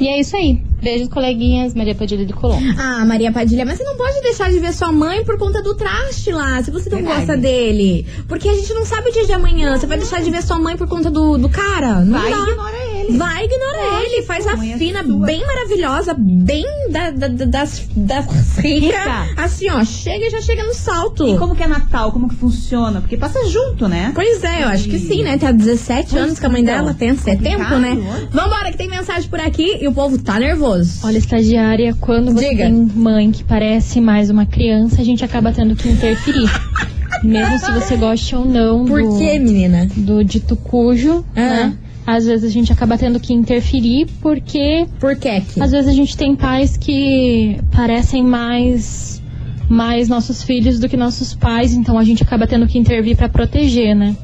E 0.00 0.08
é 0.08 0.18
isso 0.18 0.36
aí. 0.36 0.60
Beijos, 0.82 1.08
coleguinhas. 1.08 1.72
Maria 1.72 1.94
Padilha 1.94 2.26
de 2.26 2.32
Colombo. 2.32 2.60
Ah, 2.76 3.04
Maria 3.06 3.30
Padilha, 3.30 3.64
mas 3.64 3.78
você 3.78 3.84
não 3.84 3.96
pode 3.96 4.20
deixar 4.22 4.50
de 4.50 4.58
ver 4.58 4.72
sua 4.74 4.90
mãe 4.90 5.24
por 5.24 5.38
conta 5.38 5.62
do 5.62 5.74
traste 5.74 6.32
lá, 6.32 6.60
se 6.62 6.70
você 6.72 6.90
não 6.90 6.98
Verdade. 6.98 7.18
gosta 7.26 7.36
dele. 7.40 8.04
Porque 8.26 8.48
a 8.48 8.54
gente 8.54 8.74
não 8.74 8.84
sabe 8.84 9.10
o 9.10 9.12
dia 9.12 9.24
de 9.24 9.32
amanhã. 9.32 9.76
Você 9.78 9.86
vai 9.86 9.96
deixar 9.96 10.20
de 10.20 10.30
ver 10.30 10.42
sua 10.42 10.58
mãe 10.58 10.76
por 10.76 10.88
conta 10.88 11.10
do, 11.10 11.38
do 11.38 11.48
cara? 11.48 12.00
Não 12.00 12.18
Vai, 12.20 12.30
dá. 12.30 12.36
ignora 12.50 12.76
ele. 12.90 12.93
Vai, 13.12 13.44
ignora 13.44 14.02
ele. 14.04 14.22
Faz 14.22 14.46
a 14.46 14.52
é 14.52 14.78
fina 14.78 15.04
sua. 15.04 15.26
bem 15.26 15.44
maravilhosa, 15.46 16.14
bem 16.18 16.64
da, 16.90 17.10
da- 17.10 17.28
da- 17.28 17.44
das, 17.44 17.78
ricas. 17.94 18.56
Rica. 18.58 19.28
Assim, 19.36 19.70
ó, 19.70 19.84
chega 19.84 20.26
e 20.26 20.30
já 20.30 20.40
chega 20.40 20.64
no 20.64 20.74
salto. 20.74 21.26
E 21.26 21.36
como 21.38 21.54
que 21.54 21.62
é 21.62 21.66
Natal? 21.66 22.12
Como 22.12 22.28
que 22.28 22.34
funciona? 22.36 23.00
Porque 23.00 23.16
passa 23.16 23.44
junto, 23.48 23.88
né? 23.88 24.12
Pois 24.14 24.42
é, 24.44 24.62
eu 24.64 24.68
acho 24.68 24.88
que 24.88 24.98
sim, 24.98 25.22
né? 25.22 25.36
Tem 25.38 25.48
há 25.48 25.52
17 25.52 26.10
Pois 26.10 26.22
anos 26.22 26.38
que 26.38 26.46
a 26.46 26.48
mãe 26.48 26.62
então, 26.62 26.74
dela 26.76 26.94
tem. 26.94 27.10
É 27.26 27.36
tempo, 27.36 27.76
né? 27.76 27.90
olha. 27.92 28.28
Vambora, 28.30 28.70
que 28.70 28.78
tem 28.78 28.88
mensagem 28.88 29.28
por 29.28 29.40
aqui 29.40 29.78
e 29.80 29.86
o 29.88 29.92
povo 29.92 30.18
tá 30.18 30.38
nervoso. 30.38 31.00
Olha, 31.06 31.18
estagiária, 31.18 31.94
quando 32.00 32.32
você 32.32 32.48
Diga. 32.50 32.64
tem 32.64 32.72
mãe 32.72 33.30
que 33.30 33.44
parece 33.44 34.00
mais 34.00 34.30
uma 34.30 34.46
criança, 34.46 35.00
a 35.00 35.04
gente 35.04 35.24
acaba 35.24 35.52
tendo 35.52 35.76
que 35.76 35.88
interferir. 35.88 36.48
Mesmo 37.22 37.58
se 37.58 37.70
você 37.72 37.96
goste 37.96 38.34
ou 38.36 38.44
não 38.44 38.84
Por 38.84 39.02
do, 39.02 39.16
quê, 39.18 39.38
menina? 39.38 39.86
do 39.96 40.22
dito 40.24 40.56
cujo, 40.56 41.24
Ah. 41.34 41.40
né? 41.40 41.76
Às 42.06 42.26
vezes 42.26 42.44
a 42.44 42.52
gente 42.52 42.72
acaba 42.72 42.98
tendo 42.98 43.18
que 43.18 43.32
interferir 43.32 44.06
porque 44.20 44.86
Por 45.00 45.16
quê? 45.16 45.40
que? 45.40 45.60
às 45.62 45.70
vezes 45.70 45.88
a 45.88 45.92
gente 45.94 46.16
tem 46.16 46.36
pais 46.36 46.76
que 46.76 47.58
parecem 47.74 48.22
mais 48.22 49.22
mais 49.68 50.08
nossos 50.08 50.42
filhos 50.42 50.78
do 50.78 50.88
que 50.88 50.96
nossos 50.96 51.34
pais, 51.34 51.72
então 51.72 51.98
a 51.98 52.04
gente 52.04 52.22
acaba 52.22 52.46
tendo 52.46 52.66
que 52.66 52.78
intervir 52.78 53.16
pra 53.16 53.28
proteger, 53.30 53.94
né? 53.96 54.14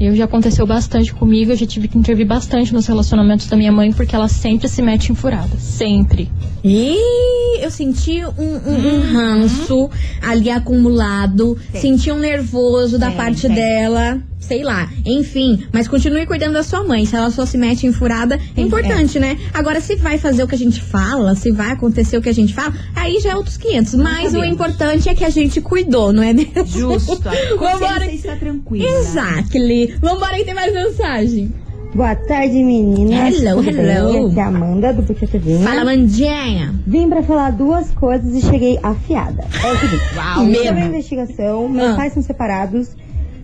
Eu 0.00 0.14
já 0.14 0.24
aconteceu 0.24 0.66
bastante 0.66 1.12
comigo, 1.14 1.52
eu 1.52 1.56
já 1.56 1.66
tive 1.66 1.86
que 1.88 1.96
intervir 1.98 2.26
bastante 2.26 2.72
nos 2.74 2.86
relacionamentos 2.86 3.46
da 3.46 3.56
minha 3.56 3.70
mãe 3.72 3.92
porque 3.92 4.14
ela 4.14 4.28
sempre 4.28 4.68
se 4.68 4.82
mete 4.82 5.10
em 5.10 5.14
furada, 5.14 5.56
sempre. 5.58 6.28
Ih, 6.64 7.60
eu 7.62 7.70
senti 7.70 8.22
um, 8.24 8.70
um- 8.70 8.94
um 8.96 9.12
ranço 9.12 9.88
ali 10.22 10.50
acumulado, 10.50 11.56
senti 11.72 12.10
um 12.12 12.18
nervoso 12.18 12.98
da 12.98 13.10
parte 13.10 13.48
dela, 13.48 14.20
sei 14.38 14.62
lá. 14.62 14.88
Enfim, 15.04 15.66
mas 15.72 15.86
continue 15.88 16.26
cuidando 16.26 16.54
da 16.54 16.62
sua 16.62 16.84
mãe. 16.84 17.04
Se 17.04 17.14
ela 17.16 17.30
só 17.30 17.44
se 17.44 17.58
mete 17.58 17.86
em 17.86 17.92
furada, 17.92 18.38
é 18.56 18.60
importante, 18.60 19.18
né? 19.18 19.36
Agora, 19.52 19.80
se 19.80 19.96
vai 19.96 20.16
fazer 20.18 20.42
o 20.42 20.48
que 20.48 20.54
a 20.54 20.58
gente 20.58 20.80
fala, 20.82 21.34
se 21.34 21.50
vai 21.50 21.72
acontecer 21.72 22.16
o 22.16 22.22
que 22.22 22.28
a 22.28 22.34
gente 22.34 22.54
fala, 22.54 22.72
aí 22.94 23.18
já 23.20 23.30
é 23.32 23.36
outros 23.36 23.56
500. 23.56 23.94
Mas 23.94 24.28
o 24.28 24.30
sabemos. 24.32 24.54
importante 24.54 25.08
é 25.08 25.14
que 25.14 25.24
a 25.24 25.30
gente 25.30 25.60
cuidou, 25.60 26.12
não 26.12 26.22
é 26.22 26.32
mesmo? 26.32 26.64
Justo. 26.66 27.12
A 27.28 27.32
Vambora. 27.56 27.94
consciência 27.94 28.14
está 28.14 28.36
tranquila. 28.36 28.88
Exactly. 29.00 29.94
Vambora 30.00 30.36
que 30.36 30.44
tem 30.44 30.54
mais 30.54 30.72
mensagem. 30.72 31.52
Boa 31.94 32.14
tarde, 32.14 32.52
meninas. 32.62 33.34
Hello, 33.42 33.62
Tudo 33.64 33.80
hello. 33.80 34.12
Bem? 34.12 34.26
Aqui 34.30 34.38
é 34.38 34.42
a 34.42 34.46
Amanda, 34.48 34.92
do 34.92 35.02
Porque 35.02 35.26
TV. 35.26 35.58
Fala, 35.64 35.84
Mandinha. 35.86 36.74
Vim 36.86 37.08
pra 37.08 37.22
falar 37.22 37.50
duas 37.52 37.90
coisas 37.92 38.34
e 38.34 38.46
cheguei 38.46 38.78
afiada. 38.82 39.42
É 39.64 39.72
o 39.72 39.76
seguinte. 39.78 40.02
Uau, 40.14 40.34
Sobre 40.44 40.50
mesmo? 40.60 40.78
a 40.78 40.86
investigação, 40.86 41.68
meus 41.68 41.92
Ah. 41.92 41.96
pais 41.96 42.12
são 42.12 42.22
separados. 42.22 42.88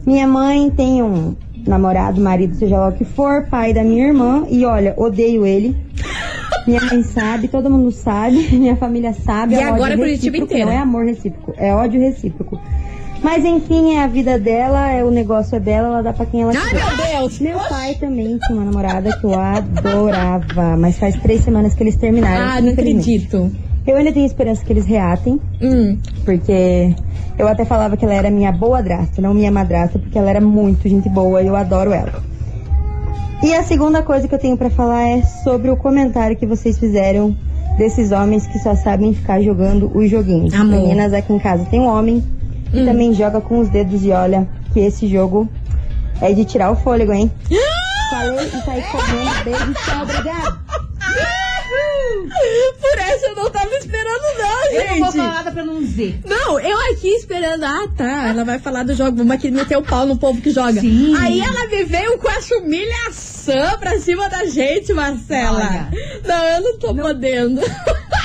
Minha 0.06 0.26
mãe 0.26 0.70
tem 0.70 1.02
um 1.02 1.34
namorado, 1.66 2.20
marido, 2.20 2.54
seja 2.56 2.78
lá 2.78 2.88
o 2.88 2.92
que 2.92 3.04
for, 3.04 3.46
pai 3.48 3.72
da 3.72 3.82
minha 3.82 4.06
irmã. 4.06 4.44
E 4.50 4.64
olha, 4.64 4.94
odeio 4.96 5.46
ele. 5.46 5.76
Minha 6.66 6.80
mãe 6.80 7.02
sabe, 7.02 7.46
todo 7.48 7.68
mundo 7.68 7.90
sabe, 7.92 8.36
minha 8.56 8.74
família 8.74 9.12
sabe. 9.12 9.52
E 9.54 9.58
é 9.58 9.64
agora 9.64 9.96
Curitiba 9.98 10.08
recíproco, 10.38 10.44
inteira. 10.44 10.64
Não 10.64 10.72
é 10.72 10.78
amor 10.78 11.04
recíproco, 11.04 11.52
é 11.58 11.74
ódio 11.74 12.00
recíproco. 12.00 12.58
Mas 13.22 13.44
enfim, 13.44 13.96
é 13.96 14.02
a 14.02 14.06
vida 14.06 14.38
dela, 14.38 14.90
é 14.90 15.04
o 15.04 15.10
negócio 15.10 15.56
é 15.56 15.60
dela, 15.60 15.88
ela 15.88 16.02
dá 16.02 16.14
pra 16.14 16.24
quem 16.24 16.40
ela 16.40 16.52
Ai, 16.56 16.70
quiser. 16.70 16.84
meu 16.86 17.20
Deus. 17.20 17.40
Meu 17.40 17.58
pai 17.58 17.94
também 17.96 18.38
tinha 18.38 18.58
uma 18.58 18.64
namorada 18.64 19.14
que 19.18 19.24
eu 19.26 19.34
adorava, 19.38 20.76
mas 20.78 20.98
faz 20.98 21.14
três 21.20 21.42
semanas 21.44 21.74
que 21.74 21.82
eles 21.82 21.96
terminaram. 21.96 22.46
Ah, 22.56 22.60
não 22.62 22.70
acredito. 22.72 23.50
Eu 23.86 23.96
ainda 23.96 24.12
tenho 24.12 24.24
esperança 24.24 24.64
que 24.64 24.72
eles 24.72 24.86
reatem, 24.86 25.38
Hum. 25.60 25.98
porque 26.24 26.94
eu 27.38 27.48
até 27.48 27.64
falava 27.64 27.96
que 27.96 28.04
ela 28.04 28.14
era 28.14 28.30
minha 28.30 28.52
boa 28.52 28.78
madrasta, 28.78 29.20
não 29.22 29.34
minha 29.34 29.50
madrasta, 29.50 29.98
porque 29.98 30.18
ela 30.18 30.30
era 30.30 30.40
muito 30.40 30.88
gente 30.88 31.08
boa 31.08 31.42
e 31.42 31.46
eu 31.46 31.56
adoro 31.56 31.92
ela. 31.92 32.22
E 33.42 33.54
a 33.54 33.62
segunda 33.62 34.02
coisa 34.02 34.26
que 34.26 34.34
eu 34.34 34.38
tenho 34.38 34.56
pra 34.56 34.70
falar 34.70 35.08
é 35.08 35.22
sobre 35.22 35.70
o 35.70 35.76
comentário 35.76 36.36
que 36.36 36.46
vocês 36.46 36.78
fizeram 36.78 37.36
desses 37.76 38.12
homens 38.12 38.46
que 38.46 38.58
só 38.58 38.74
sabem 38.74 39.12
ficar 39.12 39.40
jogando 39.42 39.90
os 39.94 40.08
joguinhos. 40.10 40.54
Amor. 40.54 40.80
Meninas, 40.80 41.12
aqui 41.12 41.32
em 41.32 41.38
casa 41.38 41.64
tem 41.66 41.80
um 41.80 41.86
homem 41.88 42.22
que 42.70 42.80
Hum. 42.80 42.86
também 42.86 43.12
joga 43.12 43.40
com 43.40 43.58
os 43.60 43.68
dedos 43.68 44.04
e 44.04 44.10
olha 44.10 44.48
que 44.72 44.80
esse 44.80 45.06
jogo 45.06 45.48
é 46.20 46.32
de 46.32 46.44
tirar 46.44 46.70
o 46.70 46.76
fôlego, 46.76 47.12
hein? 47.12 47.30
Falei 48.10 48.46
e 48.46 48.50
saí 48.64 48.82
correndo. 48.82 49.44
Beijo, 49.44 49.74
tchau, 49.74 50.02
obrigado. 50.02 50.63
Por 52.80 52.98
essa 52.98 53.26
eu 53.26 53.34
não 53.34 53.50
tava 53.50 53.74
esperando, 53.76 54.22
não, 54.38 54.64
Eu 54.72 54.80
não 54.88 54.88
vou 54.98 55.06
gente. 55.06 55.16
falar 55.16 55.34
nada 55.34 55.50
pra 55.52 55.64
não 55.64 55.80
dizer. 55.82 56.20
Não, 56.24 56.60
eu 56.60 56.78
aqui 56.92 57.08
esperando. 57.08 57.64
Ah, 57.64 57.88
tá. 57.96 58.28
Ela 58.28 58.44
vai 58.44 58.58
falar 58.58 58.82
do 58.84 58.94
jogo. 58.94 59.16
Vamos 59.18 59.32
aqui 59.34 59.50
meter 59.50 59.76
o 59.76 59.82
pau 59.82 60.06
no 60.06 60.16
povo 60.16 60.40
que 60.40 60.50
joga. 60.50 60.80
Sim. 60.80 61.14
Aí 61.18 61.40
ela 61.40 61.66
me 61.68 61.84
veio 61.84 62.18
com 62.18 62.30
essa 62.30 62.56
humilhação 62.56 63.78
pra 63.78 63.98
cima 63.98 64.28
da 64.28 64.44
gente, 64.46 64.92
Marcela. 64.92 65.58
Olha. 65.58 65.88
Não, 66.24 66.44
eu 66.44 66.60
não 66.62 66.78
tô 66.78 66.94
podendo. 66.94 67.60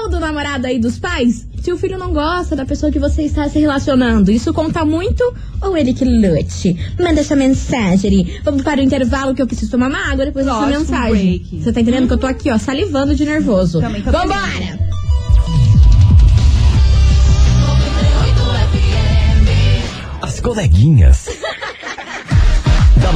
ou 0.03 0.11
do 0.11 0.21
namorado 0.21 0.67
aí 0.67 0.79
dos 0.79 0.99
pais? 0.99 1.47
Se 1.67 1.73
o 1.73 1.77
filho 1.77 1.99
não 1.99 2.13
gosta 2.13 2.55
da 2.55 2.65
pessoa 2.65 2.93
que 2.93 2.99
você 3.01 3.23
está 3.23 3.49
se 3.49 3.59
relacionando, 3.59 4.31
isso 4.31 4.55
conta 4.55 4.85
muito 4.85 5.35
ou 5.61 5.77
ele 5.77 5.93
que 5.93 6.05
lute? 6.05 6.77
Manda 6.97 7.23
essa 7.23 7.35
mensagem. 7.35 8.39
Vamos 8.45 8.63
para 8.63 8.81
o 8.81 8.85
intervalo 8.85 9.35
que 9.35 9.43
eu 9.43 9.49
preciso 9.49 9.73
tomar 9.73 9.89
uma 9.89 9.99
água 9.99 10.27
depois 10.27 10.47
dessa 10.47 10.61
Lógico, 10.61 10.79
mensagem. 10.79 11.45
Você 11.61 11.73
tá 11.73 11.81
entendendo 11.81 12.07
que 12.07 12.13
eu 12.13 12.19
tô 12.19 12.29
aqui, 12.29 12.53
ó, 12.53 12.57
salivando 12.57 13.17
de 13.17 13.25
nervoso. 13.25 13.81
Também 13.81 14.01
tô 14.01 14.13
Vambora! 14.13 14.79
As 20.23 20.39
coleguinhas. 20.39 21.27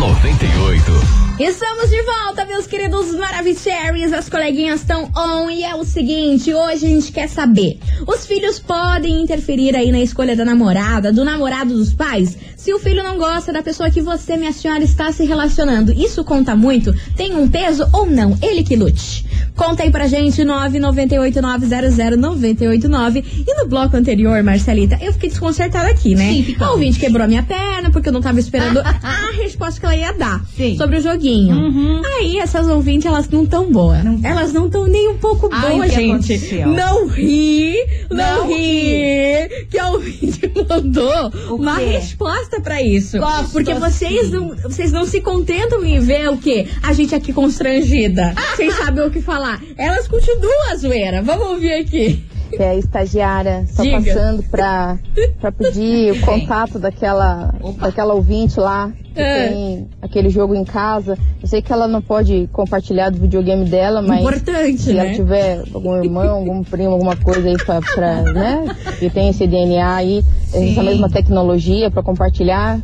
Da 0.00 0.06
98. 0.06 1.20
Estamos 1.38 1.90
de 1.90 2.02
volta, 2.02 2.46
meus 2.46 2.66
queridos 2.66 3.14
Maravicheries. 3.14 4.12
As 4.12 4.28
coleguinhas 4.30 4.80
estão 4.80 5.10
on 5.14 5.50
e 5.50 5.62
é 5.62 5.74
o 5.74 5.84
seguinte: 5.84 6.52
hoje 6.52 6.86
a 6.86 6.88
gente 6.88 7.12
quer 7.12 7.28
saber: 7.28 7.78
os 8.06 8.26
filhos 8.26 8.58
podem 8.58 9.22
interferir 9.22 9.76
aí 9.76 9.92
na 9.92 10.00
escolha 10.00 10.34
da 10.34 10.44
namorada, 10.44 11.12
do 11.12 11.24
namorado 11.24 11.74
dos 11.74 11.92
pais? 11.92 12.36
Se 12.56 12.72
o 12.72 12.78
filho 12.78 13.02
não 13.02 13.18
gosta 13.18 13.52
da 13.52 13.62
pessoa 13.62 13.90
que 13.90 14.00
você, 14.00 14.36
minha 14.36 14.52
senhora, 14.52 14.82
está 14.82 15.12
se 15.12 15.24
relacionando, 15.24 15.92
isso 15.92 16.24
conta 16.24 16.56
muito? 16.56 16.94
Tem 17.14 17.34
um 17.34 17.48
peso 17.48 17.86
ou 17.92 18.06
não? 18.06 18.38
Ele 18.42 18.62
que 18.62 18.76
lute. 18.76 19.26
Conta 19.60 19.82
aí 19.82 19.90
pra 19.90 20.06
gente, 20.06 20.40
998900989. 20.42 23.24
E 23.46 23.54
no 23.56 23.68
bloco 23.68 23.94
anterior, 23.94 24.42
Marcelita, 24.42 24.98
eu 25.02 25.12
fiquei 25.12 25.28
desconcertada 25.28 25.90
aqui, 25.90 26.14
né? 26.14 26.32
Sim, 26.32 26.44
ficou. 26.44 26.66
A 26.66 26.70
ouvinte 26.70 26.98
quebrou 26.98 27.26
a 27.26 27.28
minha 27.28 27.42
perna 27.42 27.90
porque 27.90 28.08
eu 28.08 28.12
não 28.14 28.22
tava 28.22 28.40
esperando 28.40 28.80
a 28.84 29.30
resposta 29.36 29.78
que 29.78 29.84
ela 29.84 29.94
ia 29.94 30.14
dar 30.14 30.42
Sim. 30.56 30.78
sobre 30.78 30.96
o 30.96 31.00
joguinho. 31.02 32.02
Aí 32.16 32.38
essas 32.38 32.66
ouvintes, 32.68 33.04
elas 33.04 33.28
não 33.28 33.44
tão 33.44 33.70
boas. 33.70 33.98
Elas 34.22 34.54
não 34.54 34.70
tão 34.70 34.86
nem 34.86 35.10
um 35.10 35.18
pouco 35.18 35.50
Ai, 35.52 35.72
boas, 35.72 35.92
gente. 35.92 36.10
aconteceu? 36.10 36.66
Não 36.66 37.06
ri, 37.06 37.74
não, 38.10 38.16
Não 38.16 38.48
ri, 38.48 39.66
que 39.70 39.78
a 39.78 39.90
ouvinte 39.90 40.50
mandou 40.68 41.30
uma 41.50 41.76
resposta 41.76 42.62
pra 42.62 42.80
isso. 42.80 43.18
Gosto 43.18 43.52
Porque 43.52 43.74
vocês 43.74 44.24
sim. 44.26 44.32
não, 44.32 44.56
vocês 44.56 44.90
não 44.90 45.04
se 45.04 45.20
contentam 45.20 45.84
em 45.84 46.00
ver 46.00 46.30
o 46.30 46.38
quê? 46.38 46.66
A 46.82 46.94
gente 46.94 47.14
aqui 47.14 47.30
constrangida, 47.30 48.34
sem 48.56 48.70
saber 48.70 49.02
o 49.02 49.10
que 49.10 49.20
falar. 49.20 49.49
Elas 49.76 50.06
continuam 50.08 50.70
a 50.70 50.76
zoeira. 50.76 51.22
Vamos 51.22 51.46
ouvir 51.48 51.72
aqui. 51.72 52.24
que 52.50 52.60
é 52.60 52.76
estagiária, 52.76 53.64
só 53.68 53.82
Diga. 53.84 53.98
passando 54.02 54.42
pra, 54.50 54.98
pra 55.40 55.52
pedir 55.52 56.10
o 56.12 56.20
contato 56.26 56.80
daquela, 56.80 57.54
Opa. 57.62 57.86
daquela 57.86 58.12
ouvinte 58.12 58.58
lá 58.58 58.90
que 59.14 59.20
É. 59.20 59.48
tem 59.48 59.88
aquele 60.02 60.28
jogo 60.30 60.52
em 60.56 60.64
casa. 60.64 61.16
Eu 61.40 61.46
sei 61.46 61.62
que 61.62 61.72
ela 61.72 61.86
não 61.86 62.02
pode 62.02 62.48
compartilhar 62.52 63.10
do 63.10 63.20
videogame 63.20 63.64
dela, 63.66 64.02
mas 64.02 64.18
Importante, 64.20 64.78
se 64.82 64.92
né? 64.92 65.06
ela 65.06 65.14
tiver 65.14 65.62
algum 65.72 66.02
irmão, 66.02 66.28
algum 66.38 66.62
primo, 66.64 66.90
alguma 66.90 67.14
coisa 67.14 67.48
aí 67.48 67.56
pra, 67.64 67.80
pra 67.80 68.22
né? 68.22 68.64
Que 68.98 69.08
tem 69.08 69.28
esse 69.28 69.46
DNA 69.46 69.94
aí, 69.94 70.24
essa 70.52 70.82
mesma 70.82 71.08
tecnologia 71.08 71.88
pra 71.88 72.02
compartilhar. 72.02 72.80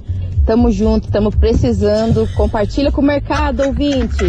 Tamo 0.47 0.71
junto, 0.71 1.11
tamo 1.11 1.33
precisando. 1.37 2.29
Compartilha 2.37 2.93
com 2.93 3.01
o 3.01 3.05
mercado, 3.05 3.65
ouvinte. 3.65 4.25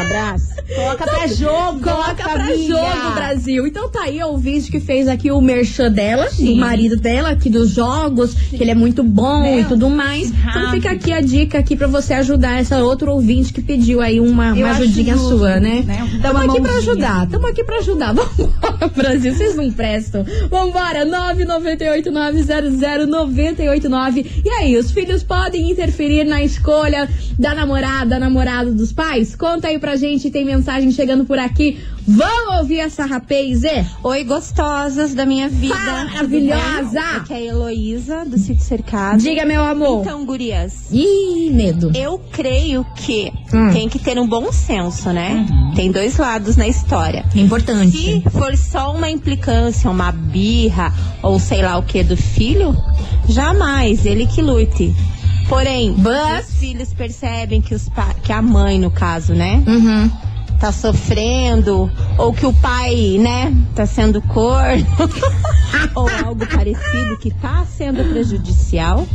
Abraço. 0.00 0.53
Coloca 0.74 1.04
pra 1.04 1.26
jogo, 1.26 1.80
Coloca 1.80 2.14
pra 2.14 2.38
família. 2.46 2.66
jogo, 2.68 3.14
Brasil. 3.14 3.66
Então 3.66 3.88
tá 3.90 4.04
aí 4.04 4.22
o 4.22 4.28
ouvinte 4.28 4.70
que 4.70 4.80
fez 4.80 5.06
aqui 5.08 5.30
o 5.30 5.40
merchan 5.40 5.90
dela, 5.90 6.28
Sim. 6.30 6.54
o 6.54 6.56
marido 6.56 6.96
dela, 6.96 7.30
aqui 7.30 7.50
dos 7.50 7.70
jogos, 7.70 8.34
que 8.34 8.56
ele 8.62 8.70
é 8.70 8.74
muito 8.74 9.02
bom 9.02 9.42
Né? 9.42 9.60
e 9.60 9.64
tudo 9.64 9.90
mais. 9.90 10.28
Então 10.30 10.40
Rápido. 10.42 10.70
fica 10.72 10.90
aqui 10.92 11.12
a 11.12 11.20
dica 11.20 11.58
aqui 11.58 11.76
pra 11.76 11.86
você 11.86 12.14
ajudar 12.14 12.58
essa 12.60 12.82
outra 12.82 13.10
ouvinte 13.10 13.52
que 13.52 13.60
pediu 13.62 14.00
aí 14.00 14.20
uma, 14.20 14.52
uma 14.52 14.70
ajudinha 14.70 15.16
justo, 15.16 15.38
sua, 15.38 15.60
né? 15.60 15.82
né? 15.86 16.08
Tamo 16.22 16.38
uma 16.38 16.52
aqui 16.52 16.60
pra 16.62 16.76
ajudar, 16.78 17.26
tamo 17.28 17.46
aqui 17.46 17.62
pra 17.64 17.76
ajudar. 17.78 18.12
Vambora, 18.14 18.88
Brasil, 18.94 19.34
vocês 19.34 19.54
não 19.56 19.70
prestam. 19.70 20.24
Vambora, 20.50 21.04
998900989. 22.94 24.26
E 24.44 24.48
aí, 24.50 24.76
os 24.76 24.90
filhos 24.90 25.22
podem 25.22 25.70
interferir 25.70 26.24
na 26.24 26.42
escolha 26.42 27.08
da 27.38 27.54
namorada, 27.54 28.18
namorado 28.18 28.74
dos 28.74 28.92
pais? 28.92 29.34
Conta 29.34 29.68
aí 29.68 29.78
pra 29.78 29.96
gente, 29.96 30.30
tem 30.30 30.44
mensagem 30.56 30.90
chegando 30.90 31.24
por 31.24 31.38
aqui. 31.38 31.78
Vamos 32.06 32.58
ouvir 32.58 32.80
essa 32.80 33.06
rapaz, 33.06 33.64
é? 33.64 33.86
Oi, 34.02 34.24
gostosas 34.24 35.14
da 35.14 35.24
minha 35.24 35.48
vida. 35.48 35.74
Fala, 35.74 36.04
maravilhosa. 36.04 37.00
Aqui 37.16 37.32
é 37.32 37.36
a 37.36 37.40
Heloísa, 37.40 38.24
do 38.26 38.36
Sítio 38.38 38.62
Cercado. 38.62 39.18
Diga, 39.22 39.44
meu 39.46 39.64
amor. 39.64 40.02
Então, 40.02 40.24
gurias, 40.26 40.90
Ih, 40.92 41.50
medo. 41.50 41.90
eu 41.94 42.18
creio 42.30 42.84
que 42.96 43.32
Hum. 43.52 43.70
tem 43.72 43.88
que 43.88 43.98
ter 43.98 44.18
um 44.18 44.26
bom 44.28 44.52
senso, 44.52 45.10
né? 45.12 45.46
Tem 45.74 45.90
dois 45.90 46.18
lados 46.18 46.56
na 46.56 46.68
história. 46.68 47.24
É 47.34 47.40
importante. 47.40 47.96
Se 47.96 48.22
for 48.30 48.54
só 48.56 48.92
uma 48.94 49.10
implicância, 49.10 49.90
uma 49.90 50.12
birra 50.12 50.92
ou 51.22 51.40
sei 51.40 51.62
lá 51.62 51.78
o 51.78 51.82
que 51.82 52.02
do 52.04 52.16
filho, 52.18 52.76
jamais 53.28 54.04
ele 54.04 54.26
que 54.26 54.42
lute. 54.42 54.94
Porém, 55.48 55.92
But- 55.92 56.40
os 56.48 56.54
filhos 56.58 56.92
percebem 56.94 57.60
que, 57.60 57.74
os 57.74 57.88
pa- 57.88 58.14
que 58.22 58.32
a 58.32 58.40
mãe, 58.40 58.78
no 58.78 58.90
caso, 58.90 59.34
né? 59.34 59.62
Uhum. 59.66 60.10
Tá 60.64 60.72
sofrendo, 60.72 61.90
ou 62.16 62.32
que 62.32 62.46
o 62.46 62.52
pai, 62.54 63.18
né, 63.18 63.54
tá 63.74 63.84
sendo 63.84 64.22
corno, 64.22 64.86
ou 65.94 66.08
algo 66.24 66.46
parecido 66.46 67.18
que 67.18 67.30
tá 67.30 67.66
sendo 67.66 68.02
prejudicial, 68.10 69.06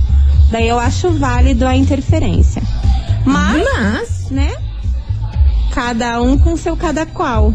daí 0.51 0.67
eu 0.67 0.77
acho 0.77 1.09
válido 1.09 1.65
a 1.65 1.75
interferência. 1.75 2.62
Mas, 3.25 3.63
Mas, 3.73 4.29
né, 4.29 4.55
cada 5.71 6.21
um 6.21 6.38
com 6.38 6.55
seu 6.55 6.77
cada 6.77 7.07
qual. 7.07 7.51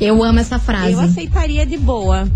eu 0.00 0.22
amo 0.22 0.38
essa 0.38 0.60
frase. 0.60 0.92
Eu 0.92 1.00
aceitaria 1.00 1.66
de 1.66 1.76
boa. 1.76 2.28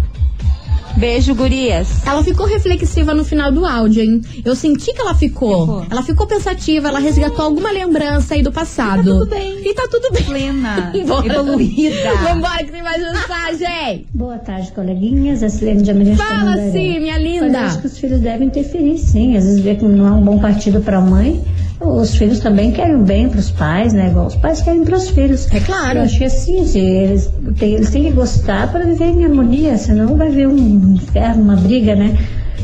Beijo, 0.96 1.34
gurias. 1.34 1.88
Ela 2.06 2.22
ficou 2.24 2.46
reflexiva 2.46 3.12
no 3.12 3.24
final 3.24 3.52
do 3.52 3.66
áudio, 3.66 4.02
hein? 4.02 4.22
Eu 4.44 4.54
senti 4.56 4.92
que 4.94 5.00
ela 5.00 5.14
ficou. 5.14 5.60
Ficou. 5.60 5.86
Ela 5.90 6.02
ficou 6.02 6.26
pensativa, 6.26 6.88
ela 6.88 6.98
resgatou 6.98 7.44
alguma 7.44 7.70
lembrança 7.70 8.34
aí 8.34 8.42
do 8.42 8.50
passado. 8.50 9.02
E 9.02 9.04
tá 9.04 9.18
tudo 9.18 9.26
bem. 9.26 9.70
E 9.70 9.74
tá 9.74 9.88
tudo 9.90 10.10
bem. 10.12 10.22
Plena, 10.24 10.92
evoluída. 10.96 12.16
Vambora 12.22 12.64
que 12.64 12.72
tem 12.72 12.82
mais 12.82 13.02
mensagem. 13.02 14.06
Boa 14.14 14.38
tarde, 14.38 14.72
coleguinhas. 14.72 15.42
A 15.42 15.48
Silene 15.50 15.82
de 15.82 15.90
Amanhã 15.90 16.16
Fala 16.16 16.56
sim, 16.72 16.98
minha 16.98 17.14
Mas 17.20 17.24
eu 17.24 17.44
linda. 17.46 17.60
acho 17.60 17.80
que 17.80 17.86
os 17.86 17.98
filhos 17.98 18.20
devem 18.20 18.46
interferir, 18.48 18.98
sim. 18.98 19.36
Às 19.36 19.44
vezes 19.44 19.60
vê 19.60 19.74
que 19.74 19.84
não 19.84 20.06
é 20.06 20.10
um 20.12 20.22
bom 20.22 20.38
partido 20.38 20.80
para 20.80 20.98
a 20.98 21.00
mãe. 21.02 21.44
Os 21.78 22.16
filhos 22.16 22.40
também 22.40 22.72
querem 22.72 22.96
o 22.96 23.02
bem 23.02 23.28
para 23.28 23.38
os 23.38 23.50
pais, 23.50 23.92
né? 23.92 24.08
Igual 24.08 24.26
os 24.26 24.36
pais 24.36 24.62
querem 24.62 24.82
para 24.84 24.96
os 24.96 25.10
filhos. 25.10 25.46
É 25.52 25.60
claro. 25.60 25.98
Eu 25.98 26.04
acho 26.04 26.18
que 26.18 26.24
assim, 26.24 26.60
eles, 26.74 27.30
têm, 27.58 27.74
eles 27.74 27.90
têm 27.90 28.04
que 28.04 28.12
gostar 28.12 28.72
para 28.72 28.84
viver 28.84 29.04
em 29.04 29.24
harmonia, 29.24 29.76
senão 29.76 30.16
vai 30.16 30.28
haver 30.28 30.48
um 30.48 30.94
inferno, 30.94 31.42
uma 31.42 31.56
briga, 31.56 31.94
né? 31.94 32.16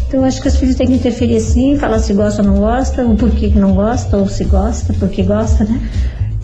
Então 0.09 0.21
eu 0.21 0.27
acho 0.27 0.41
que 0.41 0.49
os 0.49 0.57
filhos 0.57 0.77
têm 0.77 0.87
que 0.87 0.95
interferir 0.95 1.41
sim, 1.41 1.77
falar 1.79 1.99
se 1.99 2.13
gosta 2.13 2.43
ou 2.43 2.49
não 2.49 2.59
gosta, 2.59 3.03
o 3.03 3.17
porquê 3.17 3.51
que 3.51 3.59
não 3.59 3.75
gosta, 3.75 4.17
ou 4.17 4.29
se 4.29 4.45
gosta, 4.45 4.93
porque 4.95 5.23
gosta, 5.23 5.65
né? 5.65 5.81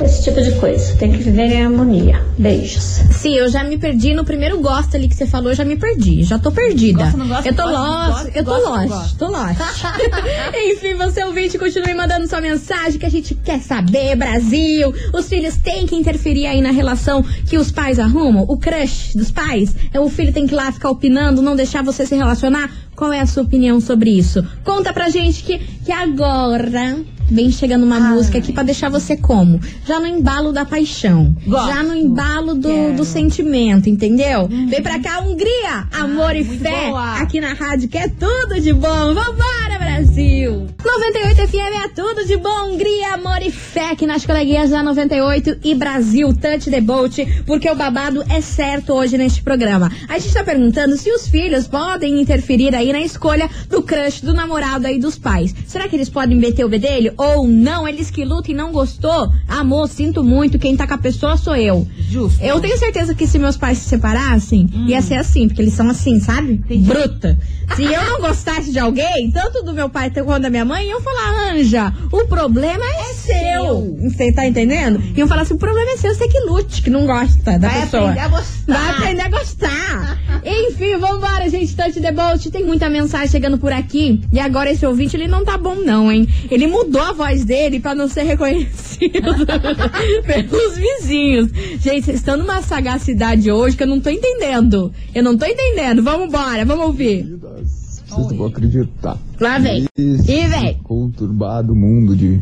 Esse 0.01 0.23
tipo 0.23 0.41
de 0.41 0.53
coisa. 0.53 0.97
Tem 0.97 1.11
que 1.11 1.19
viver 1.19 1.51
em 1.51 1.65
harmonia. 1.65 2.25
Beijos. 2.39 3.01
Sim, 3.11 3.35
eu 3.35 3.49
já 3.49 3.65
me 3.65 3.77
perdi 3.77 4.15
no 4.15 4.25
primeiro 4.25 4.61
gosto 4.61 4.97
ali 4.97 5.09
que 5.09 5.15
você 5.15 5.27
falou, 5.27 5.51
eu 5.51 5.57
já 5.57 5.65
me 5.65 5.77
perdi. 5.77 6.23
Já 6.23 6.39
tô 6.39 6.53
perdida. 6.53 7.05
Gosta, 7.05 7.17
não 7.17 7.29
gosta, 7.29 7.49
eu 7.49 7.55
tô 7.55 7.63
gosta, 7.63 7.79
lost, 7.79 8.09
gosta, 8.09 8.39
eu 8.39 8.45
tô 8.45 8.51
gosta, 8.51 8.71
lost, 8.71 8.89
gosta. 8.89 9.19
tô 9.19 9.27
lost. 9.27 9.59
Enfim, 10.55 10.95
você 10.95 11.25
ouvinte, 11.25 11.59
continue 11.59 11.95
mandando 11.95 12.29
sua 12.29 12.41
mensagem 12.41 12.99
que 12.99 13.07
a 13.07 13.11
gente 13.11 13.35
quer 13.35 13.61
saber, 13.61 14.15
Brasil. 14.15 14.95
Os 15.13 15.29
filhos 15.29 15.57
têm 15.57 15.87
que 15.87 15.97
interferir 15.97 16.47
aí 16.47 16.61
na 16.61 16.71
relação 16.71 17.23
que 17.23 17.59
os 17.59 17.73
pais 17.73 17.99
arrumam, 17.99 18.45
o 18.49 18.57
crush 18.57 19.17
dos 19.17 19.33
pais. 19.33 19.75
O 19.97 20.09
filho 20.09 20.33
tem 20.33 20.47
que 20.47 20.55
ir 20.55 20.57
lá 20.57 20.71
ficar 20.71 20.91
opinando, 20.91 21.43
não 21.43 21.57
deixar 21.57 21.83
você 21.83 22.07
se 22.07 22.15
relacionar. 22.15 22.71
Qual 22.95 23.13
é 23.13 23.21
a 23.21 23.27
sua 23.27 23.43
opinião 23.43 23.81
sobre 23.81 24.11
isso? 24.11 24.45
Conta 24.65 24.93
pra 24.93 25.09
gente 25.09 25.43
que, 25.43 25.59
que 25.59 25.93
agora 25.93 26.99
vem 27.31 27.51
chegando 27.51 27.85
uma 27.85 28.01
música 28.01 28.39
aqui 28.39 28.53
pra 28.53 28.63
deixar 28.63 28.91
você 28.91 29.17
como? 29.17 29.61
Já 29.87 30.01
no 30.01 30.07
embalo 30.07 30.53
da 30.53 30.65
paixão. 30.65 31.35
Gosto. 31.47 31.69
Já 31.69 31.83
no 31.83 31.95
embalo 31.95 32.55
do, 32.55 32.95
do 32.95 33.05
sentimento, 33.05 33.89
entendeu? 33.89 34.49
Vem 34.49 34.83
pra 34.83 34.99
cá, 34.99 35.21
Hungria! 35.21 35.89
Amor 35.93 36.35
e 36.35 36.45
muito 36.45 36.63
fé! 36.63 36.89
boa. 36.89 37.15
Aqui 37.15 37.41
na 37.41 37.53
rádio 37.53 37.89
que 37.89 37.99
é 37.99 38.09
tudo 38.09 38.61
de 38.61 38.73
bom. 38.73 39.15
Vambora, 39.15 39.79
Brasil! 39.79 40.67
98 40.85 41.49
FM 41.49 41.85
é 41.85 41.89
tudo 41.89 42.27
de 42.27 42.37
bom, 42.37 42.73
Hungria, 42.73 43.15
amor 43.15 43.41
e 43.41 43.51
fé! 43.51 43.69
fé 43.79 43.91
aqui 43.93 44.07
nas 44.07 44.27
coleguinhas 44.27 44.71
da 44.71 44.83
98 44.83 45.59
e 45.63 45.73
Brasil, 45.73 46.35
touch 46.35 46.69
the 46.69 46.81
boat, 46.81 47.25
porque 47.47 47.71
o 47.71 47.77
babado 47.77 48.25
é 48.29 48.41
certo 48.41 48.93
hoje 48.93 49.17
neste 49.17 49.41
programa. 49.41 49.89
A 50.09 50.19
gente 50.19 50.35
tá 50.35 50.43
perguntando 50.43 50.97
se 50.97 51.13
os 51.13 51.29
filhos 51.29 51.69
podem 51.69 52.21
interferir 52.21 52.75
aí 52.75 52.93
na 52.93 53.01
escolha 53.01 53.49
do 53.69 53.81
crush, 53.81 54.21
do 54.21 54.35
namorado 54.35 54.89
aí 54.89 54.99
dos 54.99 55.17
pais. 55.17 55.55
Será 55.65 55.87
que 55.87 55.95
eles 55.95 56.09
podem 56.09 56.37
meter 56.37 56.65
o 56.65 56.69
bedelho? 56.69 57.13
Ou 57.19 57.47
não? 57.49 57.87
Eles 57.87 58.11
que 58.11 58.25
lutam 58.25 58.53
e 58.53 58.55
não 58.55 58.71
gostou? 58.73 59.33
Amor, 59.49 59.89
sinto 59.89 60.23
muito, 60.23 60.59
quem 60.59 60.77
tá 60.77 60.87
com 60.87 60.95
a 60.95 60.99
pessoa 60.99 61.37
sou 61.37 61.57
eu. 61.57 61.87
Justo. 62.09 62.41
Eu 62.43 62.61
tenho 62.61 62.79
certeza 62.79 63.15
que 63.15 63.27
se 63.27 63.39
meus 63.39 63.57
pais 63.57 63.79
se 63.79 63.89
separassem, 63.89 64.71
ia 64.87 65.03
ser 65.03 65.17
assim, 65.17 65.49
porque 65.49 65.61
eles 65.61 65.75
são 65.75 65.91
assim, 65.91 66.21
sabe? 66.21 66.55
Bruta. 66.79 67.37
Se 67.75 67.85
eu 67.85 68.05
não 68.05 68.21
gostasse 68.21 68.71
de 68.73 68.79
alguém, 68.79 69.31
tanto 69.33 69.63
do 69.63 69.75
meu 69.75 69.91
pai 69.91 70.11
quanto 70.11 70.43
da 70.43 70.51
minha 70.51 70.65
mãe, 70.65 70.87
iam 70.89 71.01
falar, 71.01 71.53
Anja, 71.53 71.93
o 72.11 72.27
problema 72.27 72.85
é, 72.85 73.13
seu. 73.15 73.99
Você 74.03 74.33
tá 74.33 74.47
entendendo? 74.47 75.03
Iam 75.17 75.29
falar 75.29 75.43
assim, 75.43 75.55
o 75.55 75.59
problema 75.59 75.91
é 75.91 75.97
seu, 75.97 76.15
você 76.15 76.29
que 76.29 76.41
lute, 76.41 76.83
que 76.83 76.89
não 76.89 77.05
gosta 77.05 77.59
da 77.59 77.69
Vai 77.69 77.81
pessoa. 77.83 78.11
aprender 78.11 78.21
a 78.21 78.29
gostar. 78.29 78.73
Vai 78.73 78.91
aprender 78.91 79.23
a 79.23 79.29
gostar. 79.29 80.19
Enfim, 80.45 80.97
vambora, 80.97 81.49
gente. 81.49 81.75
Touch 81.75 82.01
the 82.01 82.13
boat. 82.13 82.51
Tem 82.51 82.65
muita 82.65 82.89
mensagem 82.89 83.29
chegando 83.29 83.59
por 83.59 83.73
aqui. 83.73 84.21
E 84.33 84.39
agora 84.39 84.71
esse 84.71 84.87
ouvinte, 84.87 85.17
ele 85.17 85.29
não 85.29 85.45
tá 85.45 85.57
bom, 85.57 85.75
não, 85.77 86.11
hein? 86.11 86.29
Ele 86.51 86.67
mudou 86.67 87.01
a 87.01 87.13
voz 87.13 87.45
dele 87.45 87.81
pra 87.81 87.95
não 87.95 88.09
ser 88.09 88.23
reconhecido 88.23 89.47
pelos 90.27 90.77
vizinhos. 90.77 91.51
Gente, 91.81 92.05
vocês 92.05 92.19
estão 92.19 92.37
numa 92.37 92.63
sagacidade 92.63 93.51
hoje 93.51 93.77
que 93.77 93.83
eu 93.83 93.87
não 93.87 94.01
tô 94.01 94.11
entendendo. 94.11 94.93
Eu 95.15 95.23
não 95.23 95.37
tô 95.37 95.47
entendendo. 95.47 96.03
Vamos 96.03 96.29
embora, 96.29 96.65
vamos 96.65 96.87
ouvir. 96.87 97.39
Vocês 98.09 98.29
não 98.29 98.37
vão 98.39 98.47
acreditar. 98.47 99.17
Lá 99.41 99.59
vem. 99.59 99.87
Esse 99.97 100.31
E 100.33 100.47
vem. 100.47 100.75
conturbado 100.83 101.75
mundo 101.75 102.17
de 102.17 102.41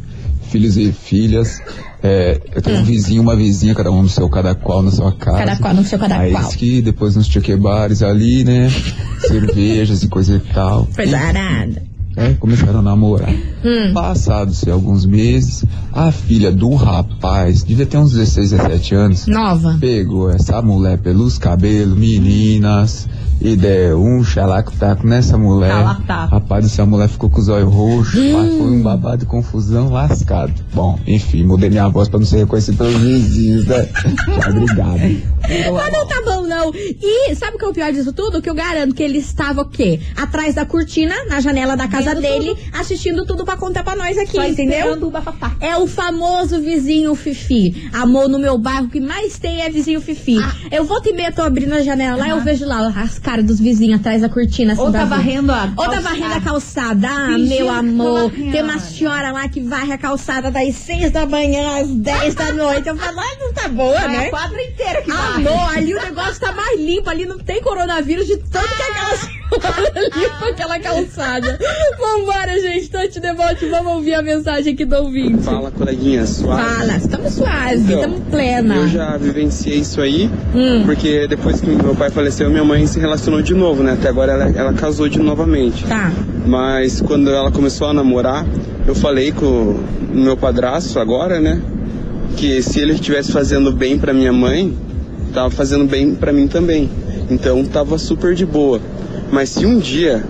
filhos 0.48 0.76
e 0.76 0.92
filhas. 0.92 1.58
É, 2.02 2.40
eu 2.54 2.62
tenho 2.62 2.78
um 2.78 2.84
vizinho, 2.84 3.22
uma 3.22 3.34
vizinha, 3.34 3.74
cada 3.74 3.90
um 3.90 4.02
no 4.02 4.08
seu, 4.08 4.28
cada 4.28 4.54
qual 4.54 4.82
na 4.82 4.90
sua 4.90 5.12
casa. 5.12 5.36
Hum. 5.36 5.40
Cada 5.46 5.56
qual 5.56 5.74
no 5.74 5.84
seu, 5.84 5.98
cada 5.98 6.18
Aí 6.18 6.32
qual. 6.32 6.48
que 6.50 6.80
depois 6.82 7.16
nos 7.16 7.28
bares 7.58 8.02
ali, 8.02 8.44
né? 8.44 8.70
cervejas 9.26 10.02
e 10.02 10.08
coisa 10.08 10.36
e 10.36 10.40
tal. 10.52 10.86
Coisa 10.94 11.18
arada. 11.18 11.82
É, 12.16 12.32
começaram 12.32 12.78
a 12.78 12.82
namorar. 12.82 13.28
Hum. 13.30 13.92
Passados 13.92 14.66
alguns 14.68 15.04
meses, 15.04 15.64
a 15.92 16.10
filha 16.10 16.50
do 16.50 16.74
rapaz, 16.74 17.62
devia 17.62 17.84
ter 17.84 17.98
uns 17.98 18.12
16, 18.12 18.52
17 18.52 18.94
anos, 18.94 19.26
Nova. 19.26 19.76
pegou 19.78 20.30
essa 20.30 20.62
mulher 20.62 20.96
pelos 20.96 21.36
cabelos, 21.36 21.96
meninas, 21.98 23.06
e 23.46 23.54
deu 23.56 24.02
um 24.02 24.24
xalaco-taco 24.24 25.06
nessa 25.06 25.38
mulher. 25.38 25.70
Xalaco-taco. 25.70 26.34
Rapaz, 26.34 26.66
essa 26.66 26.84
mulher 26.84 27.08
ficou 27.08 27.30
com 27.30 27.40
os 27.40 27.48
olhos 27.48 27.72
roxos, 27.72 28.14
Hum. 28.18 28.32
mas 28.32 28.48
foi 28.58 28.66
um 28.66 28.82
babado 28.82 29.18
de 29.18 29.26
confusão 29.26 29.88
lascado. 29.88 30.52
Bom, 30.74 30.98
enfim, 31.06 31.44
mudei 31.44 31.70
minha 31.70 31.88
voz 31.88 32.08
pra 32.08 32.18
não 32.18 32.26
ser 32.26 32.38
reconhecido 32.38 32.76
pelos 32.78 32.94
vizinhos, 32.96 33.64
né? 33.66 33.88
Obrigado. 34.50 35.36
Mas 35.74 35.92
não 35.92 36.06
tá 36.06 36.22
bom, 36.24 36.42
não. 36.42 36.72
E 36.74 37.34
sabe 37.36 37.54
o 37.56 37.58
que 37.58 37.64
é 37.64 37.68
o 37.68 37.72
pior 37.72 37.92
disso 37.92 38.12
tudo? 38.12 38.42
Que 38.42 38.50
eu 38.50 38.54
garanto 38.54 38.94
que 38.94 39.02
ele 39.02 39.18
estava 39.18 39.60
o 39.62 39.68
quê? 39.68 40.00
Atrás 40.16 40.54
da 40.56 40.64
cortina, 40.66 41.14
na 41.28 41.40
janela 41.40 41.76
da 41.76 41.86
casa 41.86 42.14
Vendo 42.16 42.22
dele, 42.22 42.56
assistindo 42.72 43.24
tudo 43.24 43.44
pra 43.44 43.56
contar 43.56 43.84
pra 43.84 43.94
nós 43.94 44.18
aqui, 44.18 44.32
Só 44.36 44.44
entendeu? 44.44 44.94
o. 45.00 45.12
É 45.64 45.76
o 45.76 45.86
famoso 45.86 46.60
vizinho 46.60 47.14
Fifi. 47.14 47.88
Amor, 47.92 48.28
no 48.28 48.38
meu 48.40 48.58
bairro, 48.58 48.86
o 48.86 48.88
que 48.90 49.00
mais 49.00 49.38
tem 49.38 49.60
é 49.62 49.70
vizinho 49.70 50.00
Fifi. 50.00 50.38
Ah. 50.42 50.52
Eu 50.72 50.84
vou 50.84 51.00
te 51.00 51.12
meter, 51.12 51.32
tô 51.34 51.42
abrindo 51.42 51.74
a 51.74 51.82
janela 51.82 52.16
lá, 52.16 52.28
eu 52.30 52.40
vejo 52.40 52.66
lá 52.66 52.88
as 52.96 53.18
dos 53.42 53.58
vizinhos 53.60 54.00
atrás 54.00 54.22
da 54.22 54.28
cortina. 54.28 54.72
Assim, 54.72 54.82
Ou 54.82 54.92
tá 54.92 55.04
varrendo 55.04 55.52
a 55.52 55.64
Ou 55.76 55.84
tá 55.84 55.90
calçada. 55.92 56.00
varrendo 56.02 56.34
a 56.34 56.40
calçada. 56.40 57.08
Ah, 57.08 57.26
Fingindo 57.28 57.48
meu 57.48 57.70
amor. 57.70 58.30
Tem 58.30 58.62
uma 58.62 58.78
senhora 58.78 59.32
lá 59.32 59.48
que 59.48 59.60
varre 59.60 59.92
a 59.92 59.98
calçada 59.98 60.50
das 60.50 60.74
6 60.76 61.10
da 61.10 61.26
manhã 61.26 61.80
às 61.80 61.88
10 61.88 62.34
da 62.34 62.52
noite. 62.52 62.88
Eu 62.88 62.96
falo, 62.96 63.20
ah, 63.20 63.36
não 63.40 63.52
tá 63.52 63.68
boa, 63.68 63.96
É 64.00 64.08
né? 64.08 64.26
a 64.26 64.30
quadra 64.30 64.62
inteira 64.62 65.02
que 65.02 65.10
vai. 65.12 65.34
Amor, 65.36 65.76
ali 65.76 65.94
o 65.94 66.02
negócio 66.02 66.40
tá 66.40 66.52
mais 66.52 66.78
limpo, 66.80 67.08
ali 67.10 67.26
não 67.26 67.38
tem 67.38 67.60
coronavírus 67.62 68.26
de 68.26 68.36
tanto 68.38 68.68
que 68.76 68.82
aquela 68.82 69.16
senhora 69.16 69.45
limpa 70.16 70.46
aquela 70.50 70.78
calçada. 70.78 71.58
Vambora, 71.98 72.60
gente, 72.60 72.90
tô 72.90 72.98
te 73.08 73.20
devote, 73.20 73.66
vamos 73.66 73.92
ouvir 73.94 74.14
a 74.14 74.22
mensagem 74.22 74.74
aqui 74.74 74.84
do 74.84 74.96
ouvinte. 74.96 75.42
Fala, 75.42 75.70
coleguinha, 75.70 76.26
suave. 76.26 76.62
Fala, 76.62 76.96
estamos 76.96 77.32
suaves, 77.34 77.80
Então, 77.82 77.94
estamos 77.96 78.20
plena. 78.30 78.74
Eu 78.76 78.88
já 78.88 79.16
vivenciei 79.16 79.78
isso 79.78 80.00
aí, 80.00 80.30
Hum. 80.54 80.82
porque 80.84 81.26
depois 81.28 81.60
que 81.60 81.66
meu 81.70 81.94
pai 81.94 82.10
faleceu, 82.10 82.48
minha 82.50 82.64
mãe 82.64 82.86
se 82.86 82.98
relacionou 82.98 83.42
de 83.42 83.54
novo, 83.54 83.82
né? 83.82 83.92
Até 83.92 84.08
agora 84.08 84.32
ela, 84.32 84.50
ela 84.50 84.72
casou 84.72 85.08
de 85.08 85.18
novamente. 85.18 85.84
Tá. 85.84 86.12
Mas 86.46 87.00
quando 87.00 87.30
ela 87.30 87.50
começou 87.50 87.88
a 87.88 87.92
namorar, 87.94 88.46
eu 88.86 88.94
falei 88.94 89.32
com 89.32 89.44
o 89.44 89.80
meu 90.14 90.36
padrasto 90.36 90.98
agora, 90.98 91.40
né? 91.40 91.60
Que 92.36 92.62
se 92.62 92.80
ele 92.80 92.92
estivesse 92.92 93.32
fazendo 93.32 93.72
bem 93.72 93.98
pra 93.98 94.12
minha 94.12 94.32
mãe, 94.32 94.76
tava 95.32 95.50
fazendo 95.50 95.84
bem 95.86 96.14
pra 96.14 96.32
mim 96.32 96.46
também. 96.46 96.88
Então 97.30 97.64
tava 97.64 97.98
super 97.98 98.34
de 98.34 98.46
boa. 98.46 98.80
Mas 99.30 99.48
se 99.50 99.66
um 99.66 99.78
dia 99.78 100.24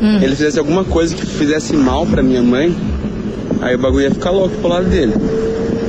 Hum. 0.00 0.16
ele 0.16 0.34
fizesse 0.34 0.58
alguma 0.58 0.84
coisa 0.84 1.14
que 1.14 1.24
fizesse 1.24 1.74
mal 1.76 2.04
pra 2.06 2.22
minha 2.22 2.42
mãe, 2.42 2.74
aí 3.60 3.74
o 3.74 3.78
bagulho 3.78 4.04
ia 4.04 4.10
ficar 4.10 4.30
louco 4.30 4.56
pro 4.56 4.68
lado 4.68 4.88
dele. 4.88 5.12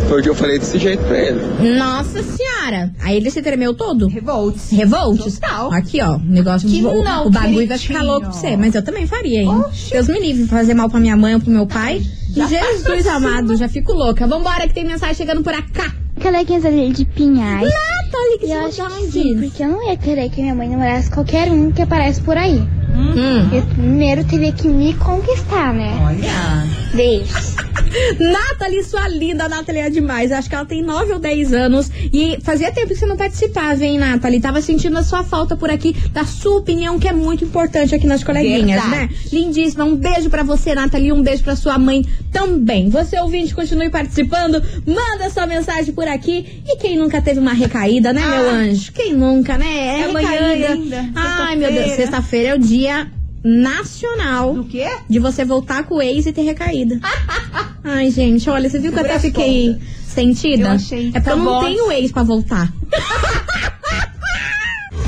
Foi 0.08 0.20
o 0.20 0.24
que 0.24 0.30
eu 0.30 0.36
falei 0.36 0.60
desse 0.60 0.78
jeito 0.78 1.02
pra 1.06 1.18
ele. 1.18 1.40
Nossa 1.78 2.22
senhora. 2.22 2.92
Aí 3.02 3.18
ele 3.18 3.32
se 3.32 3.42
tremeu 3.42 3.74
todo. 3.74 4.08
Revolts. 4.08 4.70
Revoltos? 4.72 5.40
Total. 5.40 5.74
Aqui, 5.74 6.02
ó. 6.02 6.18
O 6.18 6.20
negócio 6.20 6.70
Que 6.70 6.84
o, 6.86 7.04
não, 7.04 7.28
o 7.28 7.32
bagulho 7.32 7.68
vai 7.68 7.78
ficar 7.80 8.04
louco 8.04 8.28
pra 8.28 8.32
você. 8.32 8.56
Mas 8.56 8.76
eu 8.76 8.84
também 8.84 9.08
faria, 9.08 9.42
hein? 9.42 9.50
Oxi. 9.50 9.92
Deus 9.92 10.08
me 10.10 10.20
livre 10.20 10.46
fazer 10.46 10.74
mal 10.76 10.90
pra 10.90 11.00
minha 11.00 11.18
mãe 11.18 11.34
ou 11.34 11.40
pro 11.40 11.50
meu 11.50 11.66
pai. 11.66 12.04
Já 12.36 12.46
Jesus 12.48 13.08
amado, 13.08 13.56
já 13.56 13.68
fico 13.68 13.94
louca. 13.94 14.28
Vambora 14.28 14.68
que 14.68 14.74
tem 14.74 14.86
mensagem 14.86 15.16
chegando 15.16 15.42
por 15.42 15.54
cá. 15.72 15.92
Coleguinhas 16.22 16.66
ali 16.66 16.92
de 16.92 17.06
Pinhais. 17.06 17.70
Natália, 18.14 18.38
que 18.38 18.46
E 18.46 18.70
que 18.70 18.72
saudade. 18.76 19.12
sim, 19.12 19.40
porque 19.40 19.64
eu 19.64 19.70
não 19.70 19.90
ia 19.90 19.98
querer 19.98 20.30
que 20.30 20.42
minha 20.42 20.54
mãe 20.56 20.70
namorasse 20.70 21.10
qualquer 21.10 21.52
um 21.52 21.72
que 21.72 21.82
aparece 21.82 22.22
por 22.22 22.38
aí. 22.38 22.60
Hum. 22.96 23.50
Eu 23.52 23.64
primeiro 23.64 24.24
teria 24.24 24.52
que 24.52 24.68
me 24.68 24.94
conquistar, 24.94 25.74
né? 25.74 25.92
Olha. 26.06 26.96
Beijos. 26.96 27.53
Nathalie, 28.20 28.84
sua 28.84 29.08
linda, 29.08 29.48
Nathalie 29.48 29.82
é 29.82 29.90
demais. 29.90 30.32
Acho 30.32 30.50
que 30.50 30.56
ela 30.56 30.66
tem 30.66 30.82
9 30.82 31.14
ou 31.14 31.20
10 31.20 31.54
anos. 31.54 31.90
E 32.12 32.38
fazia 32.44 32.72
tempo 32.72 32.90
que 32.90 32.96
você 32.96 33.06
não 33.06 33.18
participava, 33.18 33.84
hein, 33.84 33.98
Nathalie? 33.98 34.40
Tava 34.42 34.62
sentindo 34.62 34.98
a 34.98 35.04
sua 35.04 35.24
falta 35.24 35.56
por 35.56 35.70
aqui, 35.70 35.94
da 36.12 36.26
sua 36.26 36.58
opinião, 36.58 37.00
que 37.00 37.08
é 37.08 37.14
muito 37.14 37.44
importante 37.44 37.94
aqui 37.96 38.08
nas 38.08 38.24
coleguinhas, 38.24 38.82
Verdade. 38.82 38.90
né? 38.90 39.10
Lindíssima. 39.32 39.84
Um 39.84 39.96
beijo 39.96 40.30
pra 40.30 40.44
você, 40.44 40.74
Nathalie. 40.76 41.12
Um 41.12 41.22
beijo 41.22 41.44
pra 41.44 41.56
sua 41.56 41.78
mãe 41.78 42.04
também. 42.32 42.90
Você, 42.90 43.20
ouvinte, 43.20 43.54
continue 43.54 43.90
participando. 43.90 44.62
Manda 44.86 45.30
sua 45.30 45.46
mensagem 45.46 45.94
por 45.94 46.08
aqui. 46.08 46.64
E 46.68 46.78
quem 46.78 46.98
nunca 46.98 47.22
teve 47.22 47.40
uma 47.40 47.54
recaída, 47.54 48.12
né, 48.14 48.22
meu 48.26 48.50
anjo? 48.50 48.92
Quem 48.94 49.14
nunca, 49.14 49.58
né? 49.58 50.00
É 50.02 50.04
Amanhã 50.06 50.30
recaída. 50.30 50.68
ainda, 50.74 51.10
Ai, 51.16 51.56
meu 51.56 51.72
Deus. 51.72 51.92
Sexta-feira 51.94 52.50
é 52.50 52.56
o 52.56 52.60
dia 52.60 53.08
nacional 53.44 54.54
Do 54.54 54.64
quê? 54.66 54.88
de 55.10 55.20
você 55.20 55.44
voltar 55.44 55.84
com 55.84 55.96
o 55.96 56.02
ex 56.02 56.26
e 56.26 56.32
ter 56.34 56.44
recaída. 56.44 57.00
Ai, 57.84 58.10
gente, 58.12 58.50
olha, 58.50 58.70
você 58.70 58.80
viu 58.80 58.92
que 58.92 58.98
eu 59.00 59.04
até 59.04 59.20
fiquei 59.20 59.78
sentida? 60.08 60.64
Eu 60.70 60.72
achei. 60.72 61.10
É 61.10 61.20
porque 61.20 61.30
eu 61.30 61.38
não 61.38 61.60
Tá 61.60 61.66
tenho 61.68 61.92
ex 61.92 62.12
pra 62.12 62.24
voltar. 62.24 62.72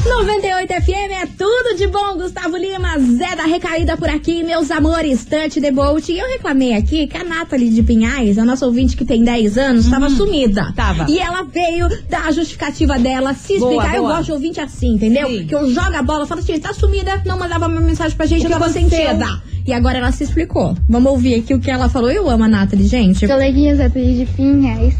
98 0.08 0.72
FM 0.72 1.12
é 1.24 1.26
tudo 1.26 1.76
de 1.76 1.88
bom, 1.88 2.16
Gustavo 2.16 2.56
Lima, 2.56 3.00
Zé 3.00 3.36
da 3.36 3.44
Recaída 3.44 3.98
por 3.98 4.08
aqui, 4.08 4.44
meus 4.44 4.70
amores, 4.70 5.26
Tante 5.26 5.60
Debolt. 5.60 6.08
E 6.10 6.20
eu 6.20 6.28
reclamei 6.28 6.76
aqui 6.76 7.08
que 7.08 7.18
a 7.18 7.24
Nathalie 7.24 7.72
de 7.72 7.82
Pinhais, 7.82 8.38
a 8.38 8.46
nossa 8.46 8.68
ouvinte 8.68 8.96
que 8.96 9.04
tem 9.04 9.24
10 9.24 9.58
anos, 9.58 9.86
estava 9.86 10.08
sumida. 10.10 10.66
Uhum. 10.68 10.74
Tava. 10.74 11.06
E 11.10 11.18
ela 11.18 11.44
veio 11.44 11.90
dar 12.08 12.28
a 12.28 12.32
justificativa 12.32 13.00
dela, 13.00 13.34
se 13.34 13.58
Boa, 13.58 13.72
explicar. 13.74 13.96
eu 13.96 14.04
boa. 14.04 14.14
gosto 14.18 14.26
de 14.26 14.32
ouvinte 14.34 14.60
assim, 14.62 14.94
entendeu? 14.94 15.28
Sim. 15.28 15.48
Que 15.48 15.56
eu 15.56 15.70
jogo 15.72 15.96
a 15.96 16.04
bola, 16.04 16.28
falo 16.28 16.40
assim, 16.40 16.60
tá 16.60 16.72
sumida, 16.72 17.24
não 17.26 17.40
mandava 17.40 17.68
uma 17.68 17.82
mensagem 17.82 18.16
pra 18.16 18.28
gente, 18.28 18.46
eu 18.46 18.52
tava 18.52 18.70
sentida. 18.70 19.42
E 19.66 19.74
agora 19.74 19.98
ela 19.98 20.12
se 20.12 20.24
explicou. 20.24 20.76
Vamos 20.88 21.12
ouvir 21.12 21.36
aqui 21.40 21.54
o 21.54 21.60
que 21.60 21.72
ela 21.72 21.90
falou. 21.90 22.12
Eu 22.12 22.30
amo 22.30 22.44
a 22.44 22.48
Nathalie, 22.48 22.88
gente. 22.88 23.26
Coleguinhas 23.28 23.80
ali 23.80 24.18
de 24.20 24.26
Pinhais. 24.34 24.94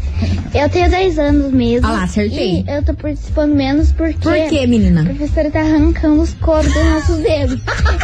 Eu 0.52 0.68
tenho 0.68 0.90
10 0.90 1.18
anos 1.20 1.52
mesmo. 1.52 1.86
Ah 1.86 1.92
lá, 1.92 2.02
acertei. 2.04 2.64
E 2.66 2.70
eu 2.70 2.82
tô 2.84 2.92
participando 2.94 3.54
menos 3.54 3.92
porque. 3.92 4.18
Por 4.18 4.34
quê, 4.48 4.60
A 4.64 4.66
menina? 4.66 5.04
professora 5.04 5.50
tá 5.50 5.60
arrancando 5.60 6.20
os 6.22 6.34
coros 6.34 6.72
dos 6.72 6.84
nossos 6.84 7.16
dedos. 7.18 7.60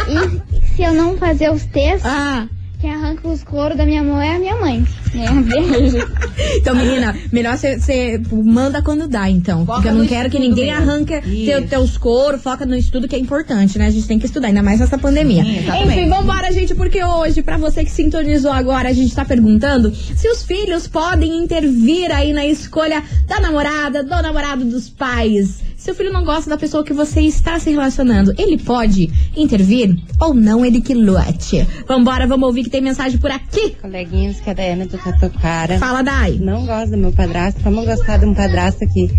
e 0.07 0.67
se 0.75 0.83
eu 0.83 0.93
não 0.93 1.17
fazer 1.17 1.51
os 1.51 1.65
testes, 1.65 2.05
Ah, 2.05 2.47
quem 2.79 2.91
arranca 2.93 3.27
os 3.27 3.43
coros 3.43 3.77
da 3.77 3.85
minha 3.85 4.03
mão 4.03 4.21
é 4.21 4.35
a 4.35 4.39
minha 4.39 4.55
mãe. 4.55 4.85
É 5.15 5.31
um 5.31 5.41
beijo. 5.41 5.97
então, 6.57 6.75
menina, 6.75 7.15
melhor 7.31 7.57
você 7.57 8.21
manda 8.31 8.81
quando 8.81 9.07
dá, 9.07 9.29
então. 9.29 9.65
Foca 9.65 9.73
porque 9.73 9.89
eu 9.89 9.95
não 9.95 10.07
quero 10.07 10.29
que 10.29 10.39
ninguém 10.39 10.71
mesmo. 10.71 10.81
arranque 10.81 11.21
teu, 11.45 11.67
teus 11.67 11.97
coros, 11.97 12.41
foca 12.41 12.65
no 12.65 12.75
estudo 12.75 13.07
que 13.07 13.15
é 13.15 13.19
importante, 13.19 13.77
né? 13.77 13.87
A 13.87 13.91
gente 13.91 14.07
tem 14.07 14.19
que 14.19 14.25
estudar, 14.25 14.47
ainda 14.47 14.63
mais 14.63 14.79
nessa 14.79 14.97
pandemia. 14.97 15.43
Sim. 15.43 15.65
Enfim, 15.83 16.09
vambora, 16.09 16.51
gente, 16.51 16.73
porque 16.73 17.03
hoje, 17.03 17.41
pra 17.41 17.57
você 17.57 17.83
que 17.83 17.91
sintonizou 17.91 18.51
agora, 18.51 18.89
a 18.89 18.93
gente 18.93 19.13
tá 19.13 19.23
perguntando 19.23 19.93
se 19.93 20.27
os 20.29 20.43
filhos 20.43 20.87
podem 20.87 21.43
intervir 21.43 22.11
aí 22.11 22.33
na 22.33 22.45
escolha 22.45 23.03
da 23.27 23.39
namorada, 23.39 24.03
do 24.03 24.09
namorado 24.09 24.65
dos 24.65 24.89
pais. 24.89 25.61
Seu 25.83 25.93
filho 25.93 26.13
não 26.13 26.23
gosta 26.23 26.49
da 26.49 26.57
pessoa 26.57 26.81
que 26.81 26.93
você 26.93 27.19
está 27.19 27.59
se 27.59 27.69
relacionando. 27.69 28.33
Ele 28.37 28.57
pode 28.57 29.11
intervir 29.35 29.93
ou 30.17 30.33
não? 30.33 30.65
Ele 30.65 30.79
que 30.79 30.93
lute. 30.93 31.67
Vambora, 31.85 32.25
vamos 32.25 32.47
ouvir 32.47 32.63
que 32.63 32.69
tem 32.69 32.79
mensagem 32.79 33.19
por 33.19 33.29
aqui. 33.29 33.71
Coleguinhas, 33.81 34.39
que 34.39 34.49
é 34.49 34.53
da 34.53 34.63
Ana 34.63 34.85
do 34.85 34.97
Catucara. 34.97 35.77
Fala, 35.79 36.01
Dai. 36.01 36.39
Não 36.39 36.65
gosto 36.65 36.91
do 36.91 36.97
meu 36.97 37.11
padrasto. 37.11 37.61
Como 37.61 37.83
gostar 37.83 38.15
de 38.15 38.25
um 38.25 38.33
padrasto 38.33 38.79
que, 38.93 39.09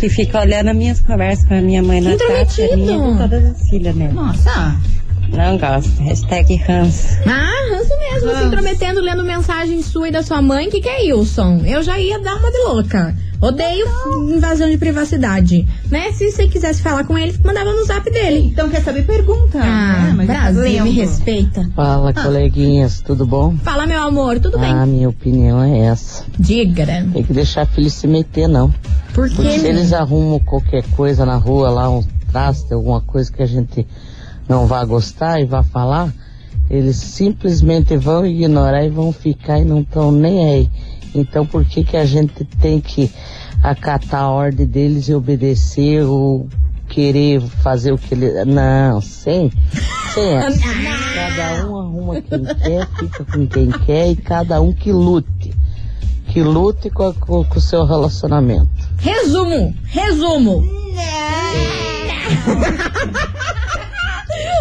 que 0.00 0.08
fica 0.08 0.40
olhando 0.40 0.70
as 0.70 0.76
minhas 0.76 0.98
conversas 0.98 1.46
com 1.46 1.52
a 1.52 1.60
minha 1.60 1.82
mãe 1.82 2.00
no 2.00 2.08
WhatsApp, 2.08 2.72
a 2.72 2.76
minha 2.78 2.98
com 2.98 3.16
todas 3.18 3.44
as 3.44 3.68
filhas 3.68 3.94
dele. 3.94 4.12
Nossa. 4.14 4.80
Não 5.30 5.58
gosto. 5.58 6.02
Hashtag 6.02 6.58
Hans. 6.70 7.18
Ah, 7.26 7.52
ranço 7.70 7.92
mesmo, 7.98 8.34
se 8.34 8.44
intrometendo, 8.46 9.02
lendo 9.02 9.22
mensagem 9.22 9.82
sua 9.82 10.08
e 10.08 10.10
da 10.10 10.22
sua 10.22 10.40
mãe. 10.40 10.70
Que 10.70 10.80
que 10.80 10.88
é, 10.88 11.14
Wilson? 11.14 11.64
Eu 11.66 11.82
já 11.82 12.00
ia 12.00 12.18
dar 12.18 12.36
uma 12.36 12.50
de 12.50 12.58
louca. 12.60 13.14
Odeio 13.40 13.86
invasão 14.34 14.68
de 14.68 14.76
privacidade. 14.76 15.66
Né? 15.90 16.12
Se 16.12 16.30
você 16.30 16.48
quisesse 16.48 16.82
falar 16.82 17.04
com 17.04 17.16
ele, 17.16 17.38
mandava 17.44 17.72
no 17.72 17.84
zap 17.84 18.10
dele. 18.10 18.50
Então 18.52 18.68
quer 18.68 18.82
saber? 18.82 19.06
Pergunta. 19.06 19.58
Ah, 19.62 20.12
né? 20.14 20.26
Tá 20.26 20.32
Brasil, 20.32 20.84
me 20.84 20.90
respeita. 20.90 21.70
Fala, 21.74 22.12
coleguinhas, 22.12 23.00
tudo 23.00 23.24
bom? 23.24 23.56
Fala, 23.62 23.86
meu 23.86 24.02
amor, 24.02 24.40
tudo 24.40 24.58
bem? 24.58 24.70
Ah, 24.70 24.84
minha 24.84 25.08
opinião 25.08 25.62
é 25.62 25.86
essa. 25.86 26.24
Diga. 26.38 26.86
Tem 27.12 27.22
que 27.22 27.32
deixar 27.32 27.66
filho 27.66 27.90
se 27.90 28.06
meter, 28.06 28.48
não. 28.48 28.70
Por 29.14 29.28
Porque 29.30 29.42
quê? 29.42 29.58
se 29.58 29.66
eles 29.66 29.92
arrumam 29.92 30.40
qualquer 30.40 30.82
coisa 30.96 31.24
na 31.24 31.36
rua 31.36 31.70
lá, 31.70 31.88
um 31.88 32.02
traste, 32.32 32.72
alguma 32.74 33.00
coisa 33.00 33.32
que 33.32 33.42
a 33.42 33.46
gente 33.46 33.86
não 34.48 34.66
vai 34.66 34.84
gostar 34.84 35.40
e 35.40 35.44
vai 35.44 35.62
falar, 35.62 36.12
eles 36.70 36.96
simplesmente 36.96 37.96
vão 37.96 38.26
ignorar 38.26 38.84
e 38.84 38.90
vão 38.90 39.12
ficar 39.12 39.58
e 39.58 39.64
não 39.64 39.80
estão 39.80 40.10
nem 40.10 40.44
aí. 40.48 40.70
Então 41.14 41.44
por 41.46 41.64
que 41.64 41.82
que 41.84 41.96
a 41.96 42.04
gente 42.04 42.44
tem 42.60 42.80
que 42.80 43.10
acatar 43.62 44.22
a 44.22 44.28
ordem 44.30 44.66
deles 44.66 45.08
e 45.08 45.14
obedecer 45.14 46.02
ou 46.04 46.48
querer 46.88 47.40
fazer 47.40 47.92
o 47.92 47.98
que 47.98 48.14
eles... 48.14 48.46
Não, 48.46 49.00
sem, 49.00 49.50
sem 50.14 50.34
essa. 50.36 50.58
Cada 51.14 51.66
um 51.66 51.76
arruma 51.78 52.20
quem 52.22 52.44
quer, 52.44 52.86
fica 52.98 53.24
com 53.24 53.46
quem 53.46 53.70
quer 53.70 54.10
e 54.10 54.16
cada 54.16 54.60
um 54.60 54.72
que 54.72 54.90
lute. 54.92 55.52
Que 56.28 56.42
lute 56.42 56.88
com, 56.90 57.08
a- 57.08 57.14
com, 57.14 57.44
com 57.44 57.58
o 57.58 57.60
seu 57.60 57.84
relacionamento. 57.84 58.68
Resumo, 58.98 59.74
resumo. 59.86 60.64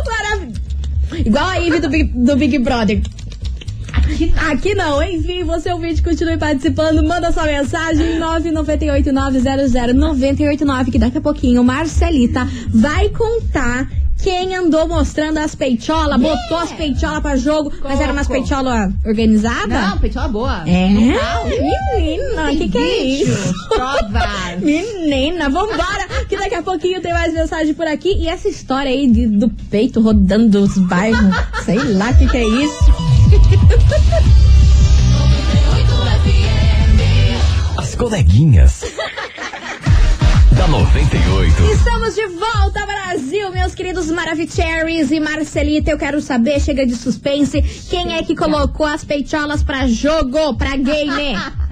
Maravilha. 0.06 0.62
Igual 1.26 1.46
a 1.46 1.56
Ivy 1.58 1.80
do 1.80 1.90
Big, 1.90 2.04
do 2.14 2.36
Big 2.36 2.60
Brother. 2.60 3.02
Aqui 4.50 4.74
não, 4.76 5.02
enfim, 5.04 5.44
você 5.44 5.72
ouvinte, 5.72 6.02
continue 6.02 6.38
participando, 6.38 7.04
manda 7.04 7.32
sua 7.32 7.44
mensagem 7.46 8.20
998900989 8.20 10.92
que 10.92 11.00
daqui 11.00 11.18
a 11.18 11.22
pouquinho 11.22 11.64
Marcelita 11.64 12.48
vai 12.70 13.10
contar 13.10 13.88
quem 14.22 14.56
andou 14.56 14.88
mostrando 14.88 15.38
as 15.38 15.54
peitolas, 15.54 16.20
botou 16.20 16.58
as 16.58 16.72
peitolas 16.72 17.20
pra 17.22 17.36
jogo, 17.38 17.72
mas 17.84 18.00
era 18.02 18.12
umas 18.12 18.28
peitolas 18.28 18.92
organizadas? 19.06 19.70
Não, 19.90 19.98
peitola 20.00 20.28
boa. 20.28 20.64
É, 20.68 20.90
menina, 20.90 22.52
o 22.52 22.58
que, 22.58 22.68
que 22.68 22.78
é 22.80 22.98
isso? 23.04 23.54
provas. 23.70 24.58
Menina, 24.60 25.50
vambora, 25.50 26.08
que 26.28 26.36
daqui 26.36 26.56
a 26.56 26.64
pouquinho 26.64 27.00
tem 27.00 27.14
mais 27.14 27.32
mensagem 27.32 27.76
por 27.76 27.86
aqui. 27.86 28.10
E 28.18 28.28
essa 28.28 28.50
história 28.50 28.90
aí 28.90 29.08
de- 29.08 29.28
do 29.28 29.50
peito 29.70 30.02
rodando 30.02 30.62
os 30.64 30.76
bairros, 30.80 31.36
sei 31.64 31.78
lá 31.94 32.10
o 32.10 32.18
que, 32.18 32.28
que 32.28 32.38
é 32.38 32.48
isso. 32.48 33.17
As 37.78 37.96
coleguinhas. 37.96 38.84
da 40.52 40.68
98. 40.68 41.64
Estamos 41.74 42.16
de 42.16 42.28
volta, 42.28 42.86
Brasil, 42.86 43.52
meus 43.52 43.76
queridos 43.76 44.10
Maravicheries 44.10 45.12
e 45.12 45.20
Marcelita. 45.20 45.92
Eu 45.92 45.98
quero 45.98 46.20
saber, 46.22 46.60
chega 46.60 46.86
de 46.86 46.96
suspense, 46.96 47.62
quem 47.90 48.16
é 48.16 48.24
que 48.24 48.36
colocou 48.36 48.86
as 48.86 49.04
peitolas 49.04 49.64
pra 49.64 49.88
jogo, 49.88 50.56
pra 50.56 50.76
game? 50.76 51.38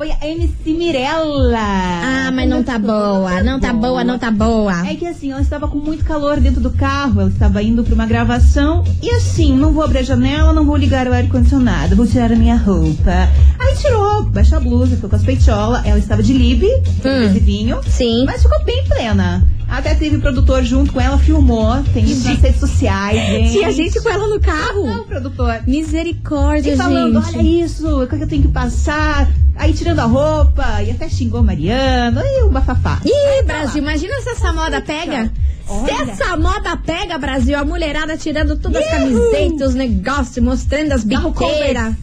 Foi 0.00 0.10
a 0.12 0.26
MC 0.26 0.72
Mirella. 0.72 1.58
Ah, 1.58 2.30
mas 2.32 2.48
não 2.48 2.62
tá 2.62 2.78
boa, 2.78 3.42
não 3.42 3.60
tá 3.60 3.70
boa, 3.70 4.02
não 4.02 4.18
tá 4.18 4.30
boa. 4.30 4.88
É 4.88 4.94
que 4.94 5.06
assim, 5.06 5.30
ela 5.30 5.42
estava 5.42 5.68
com 5.68 5.76
muito 5.76 6.06
calor 6.06 6.40
dentro 6.40 6.58
do 6.58 6.70
carro, 6.70 7.20
ela 7.20 7.28
estava 7.28 7.62
indo 7.62 7.84
pra 7.84 7.94
uma 7.94 8.06
gravação 8.06 8.82
e 9.02 9.10
assim, 9.10 9.54
não 9.54 9.74
vou 9.74 9.84
abrir 9.84 9.98
a 9.98 10.02
janela, 10.02 10.54
não 10.54 10.64
vou 10.64 10.74
ligar 10.74 11.06
o 11.06 11.12
ar-condicionado, 11.12 11.96
vou 11.96 12.06
tirar 12.06 12.32
a 12.32 12.34
minha 12.34 12.56
roupa. 12.56 13.28
Aí 13.58 13.76
tirou, 13.76 14.22
baixou 14.22 14.56
a 14.56 14.60
blusa, 14.62 14.94
ficou 14.94 15.10
com 15.10 15.16
as 15.16 15.22
peitolas, 15.22 15.84
ela 15.84 15.98
estava 15.98 16.22
de 16.22 16.32
lib, 16.32 16.62
com 17.02 17.38
vinho. 17.38 17.80
Hum. 17.80 17.82
Sim. 17.86 18.24
Mas 18.24 18.42
ficou 18.42 18.64
bem 18.64 18.82
plena. 18.88 19.46
Até 19.70 19.94
teve 19.94 20.18
produtor 20.18 20.64
junto 20.64 20.92
com 20.92 21.00
ela, 21.00 21.16
filmou, 21.16 21.82
tem 21.94 22.04
isso 22.04 22.28
nas 22.28 22.40
redes 22.40 22.58
sociais, 22.58 23.16
gente. 23.16 23.52
Tinha 23.52 23.72
gente 23.72 24.00
com 24.02 24.08
ela 24.10 24.26
no 24.28 24.40
carro? 24.40 24.84
Não, 24.86 25.04
produtor. 25.04 25.60
Misericórdia, 25.66 26.72
E 26.72 26.76
falando, 26.76 27.22
gente. 27.22 27.38
olha 27.38 27.64
isso, 27.64 28.02
o 28.02 28.06
que 28.06 28.16
eu 28.16 28.26
tenho 28.28 28.42
que 28.42 28.48
passar? 28.48 29.28
Aí 29.54 29.72
tirando 29.72 30.00
a 30.00 30.04
roupa, 30.04 30.82
e 30.82 30.90
até 30.90 31.08
xingou 31.08 31.42
Mariano, 31.42 32.18
aí 32.18 32.42
o 32.42 32.50
bafafá. 32.50 33.00
Ih, 33.04 33.44
Brasil, 33.44 33.80
imagina 33.82 34.20
se 34.20 34.30
essa 34.30 34.52
moda 34.52 34.80
pega. 34.80 35.30
Se 35.66 35.90
essa 36.10 36.36
moda 36.36 36.76
pega, 36.76 37.16
Brasil, 37.16 37.56
a 37.56 37.64
mulherada 37.64 38.16
tirando 38.16 38.56
todas 38.56 38.82
as 38.82 38.90
camisetas, 38.90 39.68
os 39.68 39.74
negócios, 39.76 40.44
mostrando 40.44 40.92
as 40.92 41.04
biqueiras. 41.04 41.94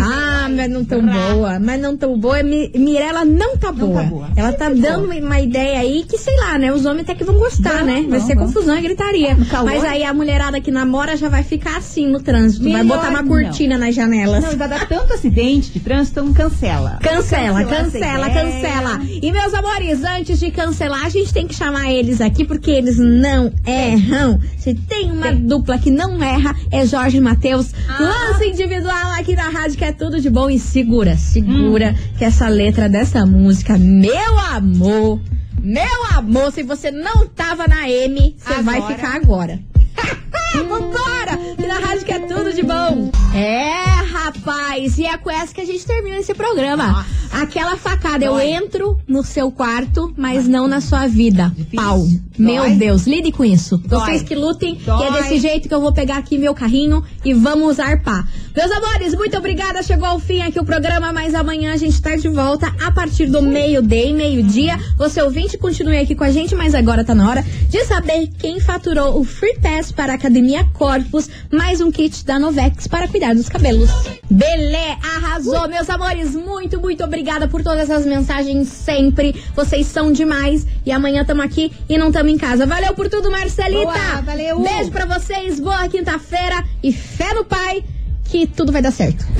Ah, 0.00 0.48
mas 0.54 0.70
não 0.70 0.84
tão 0.84 1.00
boa, 1.04 1.58
mas 1.60 1.80
não 1.80 1.96
tão 1.96 2.18
boa. 2.18 2.42
Mi- 2.42 2.70
Mirella 2.74 3.24
não 3.24 3.56
tá 3.56 3.72
boa. 3.72 4.02
boa. 4.04 4.28
Ela 4.36 4.52
tá 4.52 4.68
dando 4.70 5.06
uma 5.10 5.40
ideia 5.40 5.80
aí 5.80 6.04
que, 6.08 6.16
sei 6.18 6.36
lá, 6.36 6.58
né? 6.58 6.72
Os 6.72 6.84
homens 6.86 7.02
até 7.02 7.14
que 7.14 7.24
vão 7.24 7.36
gostar, 7.36 7.78
Vão, 7.78 7.86
né? 7.86 8.04
Vai 8.08 8.18
vão, 8.18 8.26
ser 8.26 8.36
confusão 8.36 8.78
e 8.78 8.82
gritaria. 8.82 9.36
Mas 9.64 9.84
aí 9.84 10.04
a 10.04 10.12
mulherada 10.14 10.60
que 10.60 10.70
namora 10.70 11.16
já 11.16 11.28
vai 11.28 11.42
ficar 11.42 11.76
assim 11.78 12.06
no 12.06 12.20
trânsito. 12.20 12.62
vai 12.64 12.82
Melhor 12.82 12.96
botar 12.98 13.10
uma 13.10 13.22
não. 13.22 13.28
cortina 13.28 13.76
nas 13.78 13.94
janelas. 13.94 14.44
Não, 14.44 14.56
vai 14.56 14.68
dar 14.68 14.88
tanto 14.88 15.12
acidente 15.12 15.70
de 15.72 15.80
trânsito, 15.80 16.20
então 16.20 16.32
cancela. 16.32 16.98
Cancela, 17.02 17.64
cancela, 17.64 18.30
cancela. 18.30 18.94
ideia. 19.02 19.20
E 19.22 19.32
meus 19.32 19.52
amores, 19.54 20.02
antes 20.04 20.38
de 20.38 20.50
cancelar, 20.50 21.04
a 21.04 21.08
gente 21.08 21.32
tem 21.32 21.46
que 21.46 21.54
chamar 21.54 21.90
eles 21.92 22.20
aqui 22.20 22.44
porque 22.44 22.70
eles 22.70 22.98
não 22.98 23.52
erram. 23.66 24.38
Se 24.58 24.74
tem 24.74 25.10
uma 25.12 25.32
dupla 25.32 25.78
que 25.78 25.90
não 25.90 26.22
erra, 26.22 26.54
é 26.70 26.84
Jorge 26.86 27.20
Matheus. 27.20 27.70
Ah. 27.88 27.98
Lance 28.32 28.46
individual 28.48 29.10
aqui 29.18 29.34
na 29.34 29.48
rádio 29.48 29.65
que 29.74 29.84
é 29.84 29.92
tudo 29.92 30.20
de 30.20 30.28
bom 30.30 30.50
e 30.50 30.58
segura, 30.58 31.16
segura 31.16 31.92
Hum. 31.92 32.16
que 32.18 32.24
essa 32.24 32.48
letra 32.48 32.88
dessa 32.88 33.24
música, 33.24 33.76
meu 33.78 34.38
amor, 34.38 35.20
meu 35.60 36.04
amor, 36.14 36.52
se 36.52 36.62
você 36.62 36.90
não 36.90 37.26
tava 37.26 37.66
na 37.66 37.88
M, 37.88 38.36
você 38.38 38.62
vai 38.62 38.80
ficar 38.82 39.16
agora. 39.16 39.58
Vambora! 40.68 41.55
Na 41.78 41.88
rádio 41.88 42.06
que 42.06 42.12
é 42.12 42.18
tudo 42.20 42.54
de 42.54 42.62
bom. 42.62 43.10
É, 43.34 43.70
rapaz. 44.10 44.96
E 44.96 45.04
é 45.04 45.18
com 45.18 45.30
essa 45.30 45.52
que 45.52 45.60
a 45.60 45.64
gente 45.64 45.84
termina 45.84 46.16
esse 46.16 46.32
programa. 46.32 47.04
Aquela 47.30 47.76
facada. 47.76 48.24
Eu 48.24 48.32
Dói. 48.32 48.46
entro 48.50 48.98
no 49.06 49.22
seu 49.22 49.50
quarto, 49.50 50.10
mas 50.16 50.48
não 50.48 50.66
na 50.66 50.80
sua 50.80 51.06
vida. 51.06 51.52
Pau. 51.74 52.02
Meu 52.38 52.62
Dói. 52.62 52.76
Deus, 52.76 53.06
lide 53.06 53.30
com 53.30 53.44
isso. 53.44 53.76
Dói. 53.76 54.00
Vocês 54.00 54.22
que 54.22 54.34
lutem, 54.34 54.76
que 54.76 54.90
é 54.90 55.12
desse 55.12 55.38
jeito 55.38 55.68
que 55.68 55.74
eu 55.74 55.80
vou 55.80 55.92
pegar 55.92 56.16
aqui 56.16 56.38
meu 56.38 56.54
carrinho 56.54 57.04
e 57.22 57.34
vamos 57.34 57.78
arpar. 57.78 58.26
Meus 58.56 58.70
amores, 58.70 59.14
muito 59.14 59.36
obrigada. 59.36 59.82
Chegou 59.82 60.08
ao 60.08 60.18
fim 60.18 60.40
aqui 60.40 60.58
o 60.58 60.64
programa, 60.64 61.12
mas 61.12 61.34
amanhã 61.34 61.74
a 61.74 61.76
gente 61.76 62.00
tá 62.00 62.16
de 62.16 62.28
volta 62.28 62.74
a 62.82 62.90
partir 62.90 63.26
do 63.26 63.42
meio-dia, 63.42 64.14
meio-dia. 64.14 64.80
Você 64.96 65.20
ouvinte, 65.20 65.58
continue 65.58 65.98
aqui 65.98 66.14
com 66.14 66.24
a 66.24 66.30
gente, 66.30 66.54
mas 66.54 66.74
agora 66.74 67.04
tá 67.04 67.14
na 67.14 67.28
hora 67.28 67.44
de 67.68 67.84
saber 67.84 68.28
quem 68.38 68.60
faturou 68.60 69.20
o 69.20 69.24
Free 69.24 69.58
Pass 69.58 69.92
para 69.92 70.12
a 70.12 70.16
Academia 70.16 70.64
Corpus, 70.72 71.28
mais 71.52 71.65
um 71.74 71.90
kit 71.90 72.24
da 72.24 72.38
Novex 72.38 72.86
para 72.86 73.08
cuidar 73.08 73.34
dos 73.34 73.48
cabelos. 73.48 73.90
Belé, 74.30 74.96
arrasou, 75.02 75.68
meus 75.68 75.90
amores. 75.90 76.34
Muito, 76.34 76.80
muito 76.80 77.02
obrigada 77.02 77.48
por 77.48 77.62
todas 77.62 77.90
as 77.90 78.06
mensagens 78.06 78.68
sempre. 78.68 79.34
Vocês 79.54 79.86
são 79.86 80.12
demais. 80.12 80.66
E 80.86 80.92
amanhã 80.92 81.24
tamo 81.24 81.42
aqui 81.42 81.72
e 81.88 81.98
não 81.98 82.12
tamo 82.12 82.30
em 82.30 82.38
casa. 82.38 82.66
Valeu 82.66 82.94
por 82.94 83.08
tudo, 83.08 83.30
Marcelita. 83.30 83.84
Boa, 83.84 84.22
valeu. 84.22 84.60
Beijo 84.60 84.90
pra 84.92 85.06
vocês, 85.06 85.58
boa 85.58 85.88
quinta-feira 85.88 86.64
e 86.82 86.92
fé 86.92 87.34
no 87.34 87.44
pai 87.44 87.82
que 88.24 88.46
tudo 88.46 88.72
vai 88.72 88.80
dar 88.82 88.92
certo. 88.92 89.26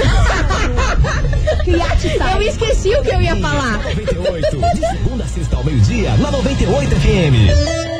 Eu 1.66 2.42
esqueci 2.42 2.90
o 2.90 3.02
que 3.02 3.10
eu 3.10 3.20
ia 3.20 3.36
falar. 3.36 3.78
98. 3.78 4.56
De 4.74 4.80
segunda 4.80 5.24
a 5.24 5.28
sexta 5.28 5.56
ao 5.56 5.64
meio-dia, 5.64 6.16
na 6.16 6.30
98 6.30 6.90
FM. 6.96 7.95